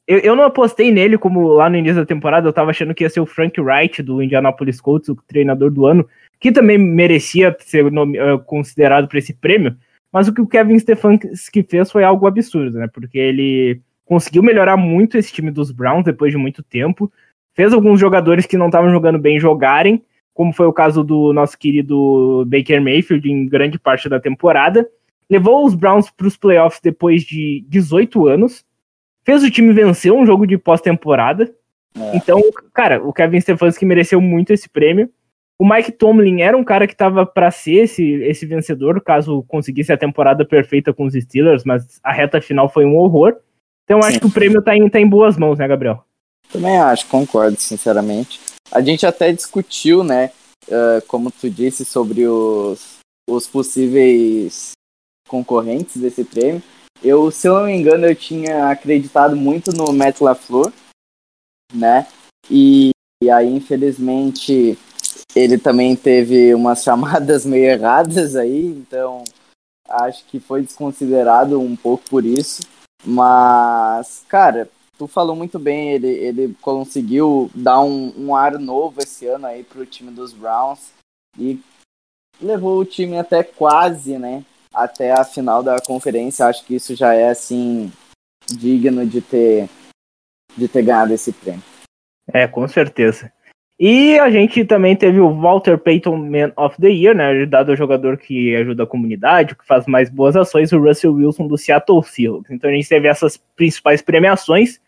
eu, 0.07 0.19
eu 0.19 0.35
não 0.35 0.43
apostei 0.43 0.91
nele 0.91 1.17
como 1.17 1.47
lá 1.47 1.69
no 1.69 1.77
início 1.77 2.01
da 2.01 2.05
temporada, 2.05 2.47
eu 2.47 2.51
tava 2.51 2.71
achando 2.71 2.93
que 2.93 3.03
ia 3.03 3.09
ser 3.09 3.21
o 3.21 3.25
Frank 3.25 3.59
Wright 3.61 4.01
do 4.01 4.21
Indianapolis 4.21 4.81
Colts, 4.81 5.07
o 5.07 5.15
treinador 5.15 5.71
do 5.71 5.85
ano, 5.85 6.05
que 6.39 6.51
também 6.51 6.77
merecia 6.77 7.55
ser 7.59 7.89
nome, 7.91 8.19
uh, 8.19 8.39
considerado 8.39 9.07
para 9.07 9.19
esse 9.19 9.33
prêmio, 9.33 9.75
mas 10.11 10.27
o 10.27 10.33
que 10.33 10.41
o 10.41 10.47
Kevin 10.47 10.77
Stefanski 10.77 11.63
fez 11.63 11.91
foi 11.91 12.03
algo 12.03 12.27
absurdo, 12.27 12.77
né? 12.77 12.87
Porque 12.91 13.17
ele 13.17 13.81
conseguiu 14.05 14.43
melhorar 14.43 14.75
muito 14.75 15.17
esse 15.17 15.31
time 15.31 15.51
dos 15.51 15.71
Browns 15.71 16.03
depois 16.03 16.31
de 16.31 16.37
muito 16.37 16.61
tempo, 16.61 17.11
fez 17.53 17.73
alguns 17.73 17.99
jogadores 17.99 18.45
que 18.45 18.57
não 18.57 18.65
estavam 18.65 18.91
jogando 18.91 19.17
bem 19.17 19.39
jogarem, 19.39 20.03
como 20.33 20.53
foi 20.53 20.65
o 20.65 20.73
caso 20.73 21.03
do 21.03 21.31
nosso 21.33 21.57
querido 21.57 22.45
Baker 22.47 22.81
Mayfield 22.81 23.29
em 23.29 23.47
grande 23.47 23.79
parte 23.79 24.09
da 24.09 24.19
temporada, 24.19 24.87
levou 25.29 25.65
os 25.65 25.75
Browns 25.75 26.09
para 26.09 26.27
os 26.27 26.35
playoffs 26.35 26.81
depois 26.81 27.23
de 27.23 27.65
18 27.69 28.27
anos, 28.27 28.65
fez 29.23 29.43
o 29.43 29.51
time 29.51 29.71
vencer 29.71 30.11
um 30.11 30.25
jogo 30.25 30.45
de 30.45 30.57
pós-temporada. 30.57 31.53
É. 31.95 32.17
Então, 32.17 32.41
cara, 32.73 33.01
o 33.01 33.13
Kevin 33.13 33.39
Stefanski 33.39 33.85
mereceu 33.85 34.19
muito 34.19 34.51
esse 34.51 34.67
prêmio. 34.67 35.09
O 35.61 35.63
Mike 35.63 35.91
Tomlin 35.91 36.41
era 36.41 36.57
um 36.57 36.63
cara 36.63 36.87
que 36.87 36.93
estava 36.93 37.23
para 37.23 37.51
ser 37.51 37.83
esse, 37.83 38.03
esse 38.23 38.47
vencedor, 38.47 38.99
caso 38.99 39.43
conseguisse 39.47 39.93
a 39.93 39.97
temporada 39.97 40.43
perfeita 40.43 40.91
com 40.91 41.05
os 41.05 41.13
Steelers, 41.13 41.63
mas 41.63 41.99
a 42.01 42.11
reta 42.11 42.41
final 42.41 42.67
foi 42.67 42.83
um 42.83 42.97
horror. 42.97 43.37
Então, 43.83 43.99
acho 43.99 44.19
que 44.19 44.25
o 44.25 44.31
prêmio 44.31 44.57
está 44.57 44.75
em, 44.75 44.89
tá 44.89 44.99
em 44.99 45.07
boas 45.07 45.37
mãos, 45.37 45.59
né, 45.59 45.67
Gabriel? 45.67 46.03
Também 46.51 46.79
acho, 46.79 47.05
concordo, 47.05 47.57
sinceramente. 47.59 48.39
A 48.71 48.81
gente 48.81 49.05
até 49.05 49.31
discutiu, 49.31 50.03
né, 50.03 50.31
uh, 50.67 51.05
como 51.07 51.29
tu 51.29 51.47
disse, 51.47 51.85
sobre 51.85 52.25
os, 52.25 52.97
os 53.29 53.45
possíveis 53.45 54.71
concorrentes 55.27 55.97
desse 55.97 56.23
prêmio. 56.23 56.63
Eu, 57.03 57.29
se 57.29 57.47
eu 57.47 57.53
não 57.53 57.65
me 57.65 57.73
engano, 57.73 58.07
eu 58.07 58.15
tinha 58.15 58.71
acreditado 58.71 59.35
muito 59.35 59.71
no 59.71 59.93
Matt 59.93 60.21
LaFleur, 60.21 60.73
né? 61.71 62.07
E, 62.49 62.89
e 63.23 63.29
aí, 63.29 63.47
infelizmente, 63.47 64.75
ele 65.35 65.57
também 65.57 65.95
teve 65.95 66.53
umas 66.53 66.81
chamadas 66.83 67.45
meio 67.45 67.65
erradas 67.65 68.35
aí, 68.35 68.65
então 68.65 69.23
acho 69.89 70.25
que 70.25 70.39
foi 70.39 70.61
desconsiderado 70.61 71.59
um 71.59 71.75
pouco 71.75 72.03
por 72.09 72.25
isso. 72.25 72.61
Mas, 73.03 74.23
cara, 74.27 74.69
tu 74.97 75.07
falou 75.07 75.35
muito 75.35 75.57
bem, 75.57 75.91
ele, 75.91 76.07
ele 76.07 76.55
conseguiu 76.61 77.49
dar 77.55 77.81
um, 77.81 78.13
um 78.17 78.35
ar 78.35 78.59
novo 78.59 79.01
esse 79.01 79.25
ano 79.25 79.47
aí 79.47 79.63
pro 79.63 79.85
time 79.85 80.11
dos 80.11 80.33
Browns 80.33 80.91
e 81.37 81.59
levou 82.39 82.79
o 82.79 82.85
time 82.85 83.17
até 83.17 83.43
quase, 83.43 84.17
né? 84.17 84.43
Até 84.73 85.11
a 85.11 85.23
final 85.23 85.63
da 85.63 85.81
conferência. 85.81 86.45
Acho 86.45 86.63
que 86.63 86.75
isso 86.75 86.95
já 86.95 87.13
é 87.13 87.29
assim 87.29 87.91
digno 88.47 89.05
de 89.05 89.21
ter 89.21 89.69
de 90.55 90.67
ter 90.67 90.83
ganhado 90.83 91.13
esse 91.13 91.31
prêmio. 91.31 91.63
É, 92.27 92.47
com 92.47 92.67
certeza. 92.67 93.31
E 93.83 94.19
a 94.19 94.29
gente 94.29 94.63
também 94.63 94.95
teve 94.95 95.19
o 95.19 95.33
Walter 95.33 95.75
Payton 95.75 96.15
Man 96.15 96.53
of 96.55 96.79
the 96.79 96.87
Year, 96.87 97.15
né? 97.15 97.47
Dado 97.47 97.71
ao 97.71 97.75
jogador 97.75 98.15
que 98.15 98.55
ajuda 98.55 98.83
a 98.83 98.87
comunidade, 98.87 99.55
que 99.55 99.65
faz 99.65 99.87
mais 99.87 100.07
boas 100.07 100.35
ações, 100.35 100.71
o 100.71 100.77
Russell 100.77 101.15
Wilson 101.15 101.47
do 101.47 101.57
Seattle 101.57 102.03
Seahawks. 102.03 102.51
Então 102.51 102.69
a 102.69 102.73
gente 102.73 102.87
teve 102.87 103.07
essas 103.07 103.37
principais 103.55 103.99
premiações. 103.99 104.79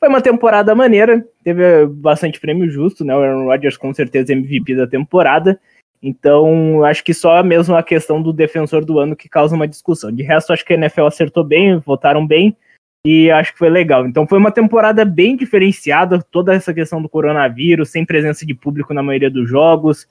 Foi 0.00 0.08
uma 0.08 0.22
temporada 0.22 0.74
maneira, 0.74 1.22
teve 1.44 1.84
bastante 1.88 2.40
prêmio 2.40 2.70
justo, 2.70 3.04
né? 3.04 3.14
O 3.14 3.20
Aaron 3.20 3.44
Rodgers 3.44 3.76
com 3.76 3.92
certeza 3.92 4.32
MVP 4.32 4.76
da 4.76 4.86
temporada. 4.86 5.60
Então, 6.02 6.82
acho 6.86 7.04
que 7.04 7.12
só 7.12 7.42
mesmo 7.42 7.76
a 7.76 7.82
questão 7.82 8.22
do 8.22 8.32
defensor 8.32 8.82
do 8.82 8.98
ano 8.98 9.14
que 9.14 9.28
causa 9.28 9.54
uma 9.54 9.68
discussão. 9.68 10.10
De 10.10 10.22
resto, 10.22 10.54
acho 10.54 10.64
que 10.64 10.72
a 10.72 10.76
NFL 10.76 11.04
acertou 11.04 11.44
bem, 11.44 11.76
votaram 11.80 12.26
bem 12.26 12.56
e 13.04 13.30
acho 13.30 13.52
que 13.52 13.58
foi 13.58 13.68
legal. 13.68 14.06
Então, 14.06 14.26
foi 14.26 14.38
uma 14.38 14.52
temporada 14.52 15.04
bem 15.04 15.36
diferenciada, 15.36 16.22
toda 16.30 16.54
essa 16.54 16.72
questão 16.72 17.02
do 17.02 17.08
coronavírus, 17.08 17.90
sem 17.90 18.04
presença 18.04 18.46
de 18.46 18.54
público 18.54 18.94
na 18.94 19.02
maioria 19.02 19.30
dos 19.30 19.48
jogos, 19.48 20.06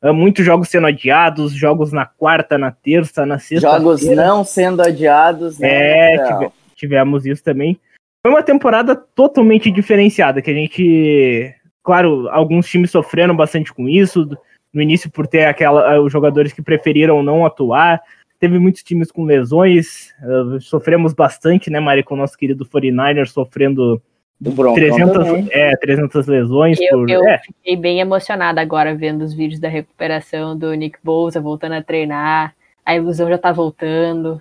ah, 0.00 0.12
muitos 0.12 0.44
jogos 0.44 0.68
sendo 0.68 0.86
adiados, 0.86 1.52
jogos 1.52 1.92
na 1.92 2.06
quarta, 2.06 2.56
na 2.56 2.70
terça, 2.70 3.26
na 3.26 3.38
sexta. 3.38 3.68
Jogos 3.68 4.04
não 4.04 4.44
sendo 4.44 4.82
adiados, 4.82 5.58
né? 5.58 6.14
É, 6.14 6.24
tive, 6.24 6.52
tivemos 6.76 7.26
isso 7.26 7.42
também. 7.42 7.78
Foi 8.22 8.32
uma 8.32 8.42
temporada 8.42 8.94
totalmente 8.94 9.70
diferenciada, 9.70 10.42
que 10.42 10.50
a 10.50 10.54
gente. 10.54 11.54
Claro, 11.82 12.28
alguns 12.30 12.68
times 12.68 12.90
sofreram 12.90 13.36
bastante 13.36 13.72
com 13.72 13.88
isso, 13.88 14.28
no 14.72 14.82
início 14.82 15.08
por 15.08 15.26
ter 15.26 15.46
aquela, 15.46 15.94
eh, 15.94 16.00
os 16.00 16.12
jogadores 16.12 16.52
que 16.52 16.60
preferiram 16.60 17.22
não 17.22 17.46
atuar. 17.46 18.02
Teve 18.38 18.58
muitos 18.58 18.82
times 18.82 19.10
com 19.10 19.24
lesões, 19.24 20.12
uh, 20.22 20.60
sofremos 20.60 21.12
bastante, 21.14 21.70
né, 21.70 21.80
Mari, 21.80 22.02
com 22.02 22.14
o 22.14 22.18
nosso 22.18 22.36
querido 22.36 22.66
49ers 22.66 23.28
sofrendo 23.28 24.02
300, 24.42 25.48
é, 25.50 25.76
300 25.76 26.26
lesões. 26.26 26.78
Eu, 26.80 26.98
por, 26.98 27.10
eu 27.10 27.26
é. 27.26 27.38
fiquei 27.38 27.76
bem 27.76 28.00
emocionada 28.00 28.60
agora 28.60 28.94
vendo 28.94 29.22
os 29.22 29.32
vídeos 29.32 29.60
da 29.60 29.68
recuperação 29.68 30.56
do 30.56 30.72
Nick 30.74 30.98
Bosa 31.02 31.40
voltando 31.40 31.72
a 31.72 31.82
treinar. 31.82 32.54
A 32.84 32.94
ilusão 32.94 33.28
já 33.28 33.38
tá 33.38 33.50
voltando. 33.50 34.40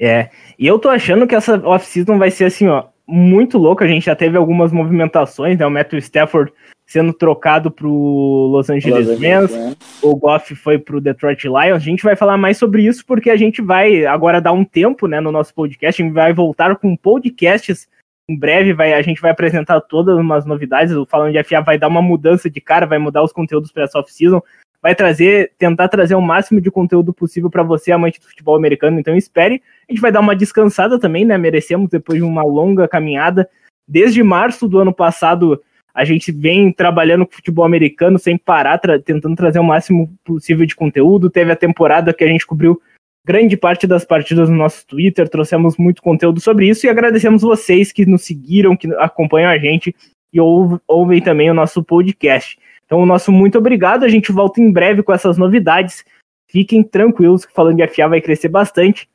É, 0.00 0.30
e 0.58 0.66
eu 0.66 0.78
tô 0.78 0.88
achando 0.88 1.26
que 1.26 1.34
essa 1.34 1.56
off-season 1.66 2.18
vai 2.18 2.30
ser 2.30 2.46
assim, 2.46 2.66
ó, 2.66 2.86
muito 3.06 3.58
louca. 3.58 3.84
A 3.84 3.88
gente 3.88 4.06
já 4.06 4.16
teve 4.16 4.36
algumas 4.36 4.72
movimentações, 4.72 5.58
né? 5.58 5.66
O 5.66 5.70
Matthew 5.70 5.98
Stafford 5.98 6.52
sendo 6.86 7.12
trocado 7.12 7.70
para 7.70 7.86
o 7.86 8.48
Los 8.52 8.68
Angeles 8.68 9.08
Rams, 9.18 9.52
né? 9.52 9.74
o 10.02 10.14
Goff 10.14 10.54
foi 10.54 10.78
para 10.78 10.96
o 10.96 11.00
Detroit 11.00 11.44
Lions. 11.44 11.76
A 11.76 11.78
gente 11.78 12.02
vai 12.02 12.14
falar 12.14 12.36
mais 12.36 12.58
sobre 12.58 12.82
isso 12.82 13.04
porque 13.06 13.30
a 13.30 13.36
gente 13.36 13.62
vai 13.62 14.04
agora 14.04 14.40
dar 14.40 14.52
um 14.52 14.64
tempo, 14.64 15.06
né, 15.06 15.20
no 15.20 15.32
nosso 15.32 15.54
podcast. 15.54 16.00
A 16.00 16.04
gente 16.04 16.14
vai 16.14 16.32
voltar 16.32 16.76
com 16.76 16.94
podcasts 16.94 17.88
em 18.28 18.38
breve. 18.38 18.72
Vai, 18.74 18.92
a 18.92 19.02
gente 19.02 19.20
vai 19.20 19.30
apresentar 19.30 19.80
todas 19.80 20.16
umas 20.16 20.44
novidades. 20.44 20.94
O 20.94 21.06
Falando 21.06 21.32
de 21.32 21.42
FA 21.42 21.60
vai 21.62 21.78
dar 21.78 21.88
uma 21.88 22.02
mudança 22.02 22.50
de 22.50 22.60
cara, 22.60 22.86
vai 22.86 22.98
mudar 22.98 23.22
os 23.22 23.32
conteúdos 23.32 23.72
para 23.72 23.84
essa 23.84 23.98
off-season. 23.98 24.42
Vai 24.82 24.94
trazer, 24.94 25.52
tentar 25.58 25.88
trazer 25.88 26.14
o 26.14 26.20
máximo 26.20 26.60
de 26.60 26.70
conteúdo 26.70 27.14
possível 27.14 27.48
para 27.48 27.62
você, 27.62 27.90
amante 27.90 28.20
do 28.20 28.26
futebol 28.26 28.54
americano. 28.54 29.00
Então 29.00 29.16
espere. 29.16 29.62
A 29.88 29.92
gente 29.92 30.00
vai 30.00 30.12
dar 30.12 30.20
uma 30.20 30.36
descansada 30.36 30.98
também, 30.98 31.24
né? 31.24 31.38
Merecemos 31.38 31.88
depois 31.88 32.18
de 32.18 32.24
uma 32.24 32.42
longa 32.44 32.86
caminhada. 32.86 33.48
Desde 33.88 34.22
março 34.22 34.68
do 34.68 34.78
ano 34.78 34.92
passado, 34.92 35.62
a 35.94 36.04
gente 36.04 36.32
vem 36.32 36.72
trabalhando 36.72 37.24
com 37.24 37.32
futebol 37.32 37.64
americano 37.64 38.18
sem 38.18 38.36
parar, 38.36 38.78
tra 38.78 38.98
tentando 38.98 39.36
trazer 39.36 39.60
o 39.60 39.64
máximo 39.64 40.12
possível 40.24 40.66
de 40.66 40.74
conteúdo. 40.74 41.30
Teve 41.30 41.52
a 41.52 41.56
temporada 41.56 42.12
que 42.12 42.24
a 42.24 42.26
gente 42.26 42.44
cobriu 42.44 42.80
grande 43.24 43.56
parte 43.56 43.86
das 43.86 44.04
partidas 44.04 44.50
no 44.50 44.56
nosso 44.56 44.86
Twitter, 44.86 45.28
trouxemos 45.28 45.76
muito 45.78 46.02
conteúdo 46.02 46.40
sobre 46.40 46.68
isso 46.68 46.84
e 46.84 46.90
agradecemos 46.90 47.42
vocês 47.42 47.92
que 47.92 48.04
nos 48.04 48.22
seguiram, 48.22 48.76
que 48.76 48.92
acompanham 48.96 49.50
a 49.50 49.56
gente 49.56 49.94
e 50.32 50.40
ouvem 50.40 51.22
também 51.22 51.48
o 51.50 51.54
nosso 51.54 51.82
podcast. 51.82 52.58
Então, 52.84 53.00
o 53.00 53.06
nosso 53.06 53.30
muito 53.30 53.56
obrigado. 53.56 54.04
A 54.04 54.08
gente 54.08 54.32
volta 54.32 54.60
em 54.60 54.70
breve 54.70 55.02
com 55.02 55.12
essas 55.12 55.38
novidades. 55.38 56.04
Fiquem 56.50 56.82
tranquilos 56.82 57.46
que 57.46 57.52
falando 57.52 57.76
de 57.76 57.86
FA 57.86 58.08
vai 58.08 58.20
crescer 58.20 58.48
bastante 58.48 59.08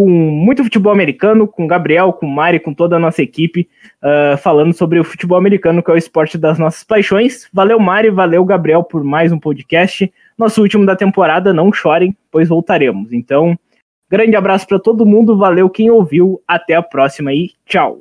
com 0.00 0.08
muito 0.08 0.64
futebol 0.64 0.90
americano, 0.90 1.46
com 1.46 1.66
Gabriel, 1.66 2.10
com 2.10 2.24
Mari, 2.24 2.58
com 2.58 2.72
toda 2.72 2.96
a 2.96 2.98
nossa 2.98 3.20
equipe, 3.20 3.68
uh, 4.02 4.34
falando 4.38 4.72
sobre 4.72 4.98
o 4.98 5.04
futebol 5.04 5.36
americano, 5.36 5.82
que 5.82 5.90
é 5.90 5.94
o 5.94 5.98
esporte 5.98 6.38
das 6.38 6.58
nossas 6.58 6.82
paixões. 6.82 7.46
Valeu, 7.52 7.78
Mari, 7.78 8.08
valeu, 8.08 8.42
Gabriel, 8.42 8.82
por 8.82 9.04
mais 9.04 9.30
um 9.30 9.38
podcast. 9.38 10.10
Nosso 10.38 10.62
último 10.62 10.86
da 10.86 10.96
temporada, 10.96 11.52
não 11.52 11.70
chorem, 11.70 12.16
pois 12.30 12.48
voltaremos. 12.48 13.12
Então, 13.12 13.58
grande 14.10 14.34
abraço 14.34 14.66
para 14.66 14.78
todo 14.78 15.04
mundo, 15.04 15.36
valeu 15.36 15.68
quem 15.68 15.90
ouviu, 15.90 16.40
até 16.48 16.74
a 16.74 16.82
próxima 16.82 17.34
e 17.34 17.50
tchau. 17.66 18.00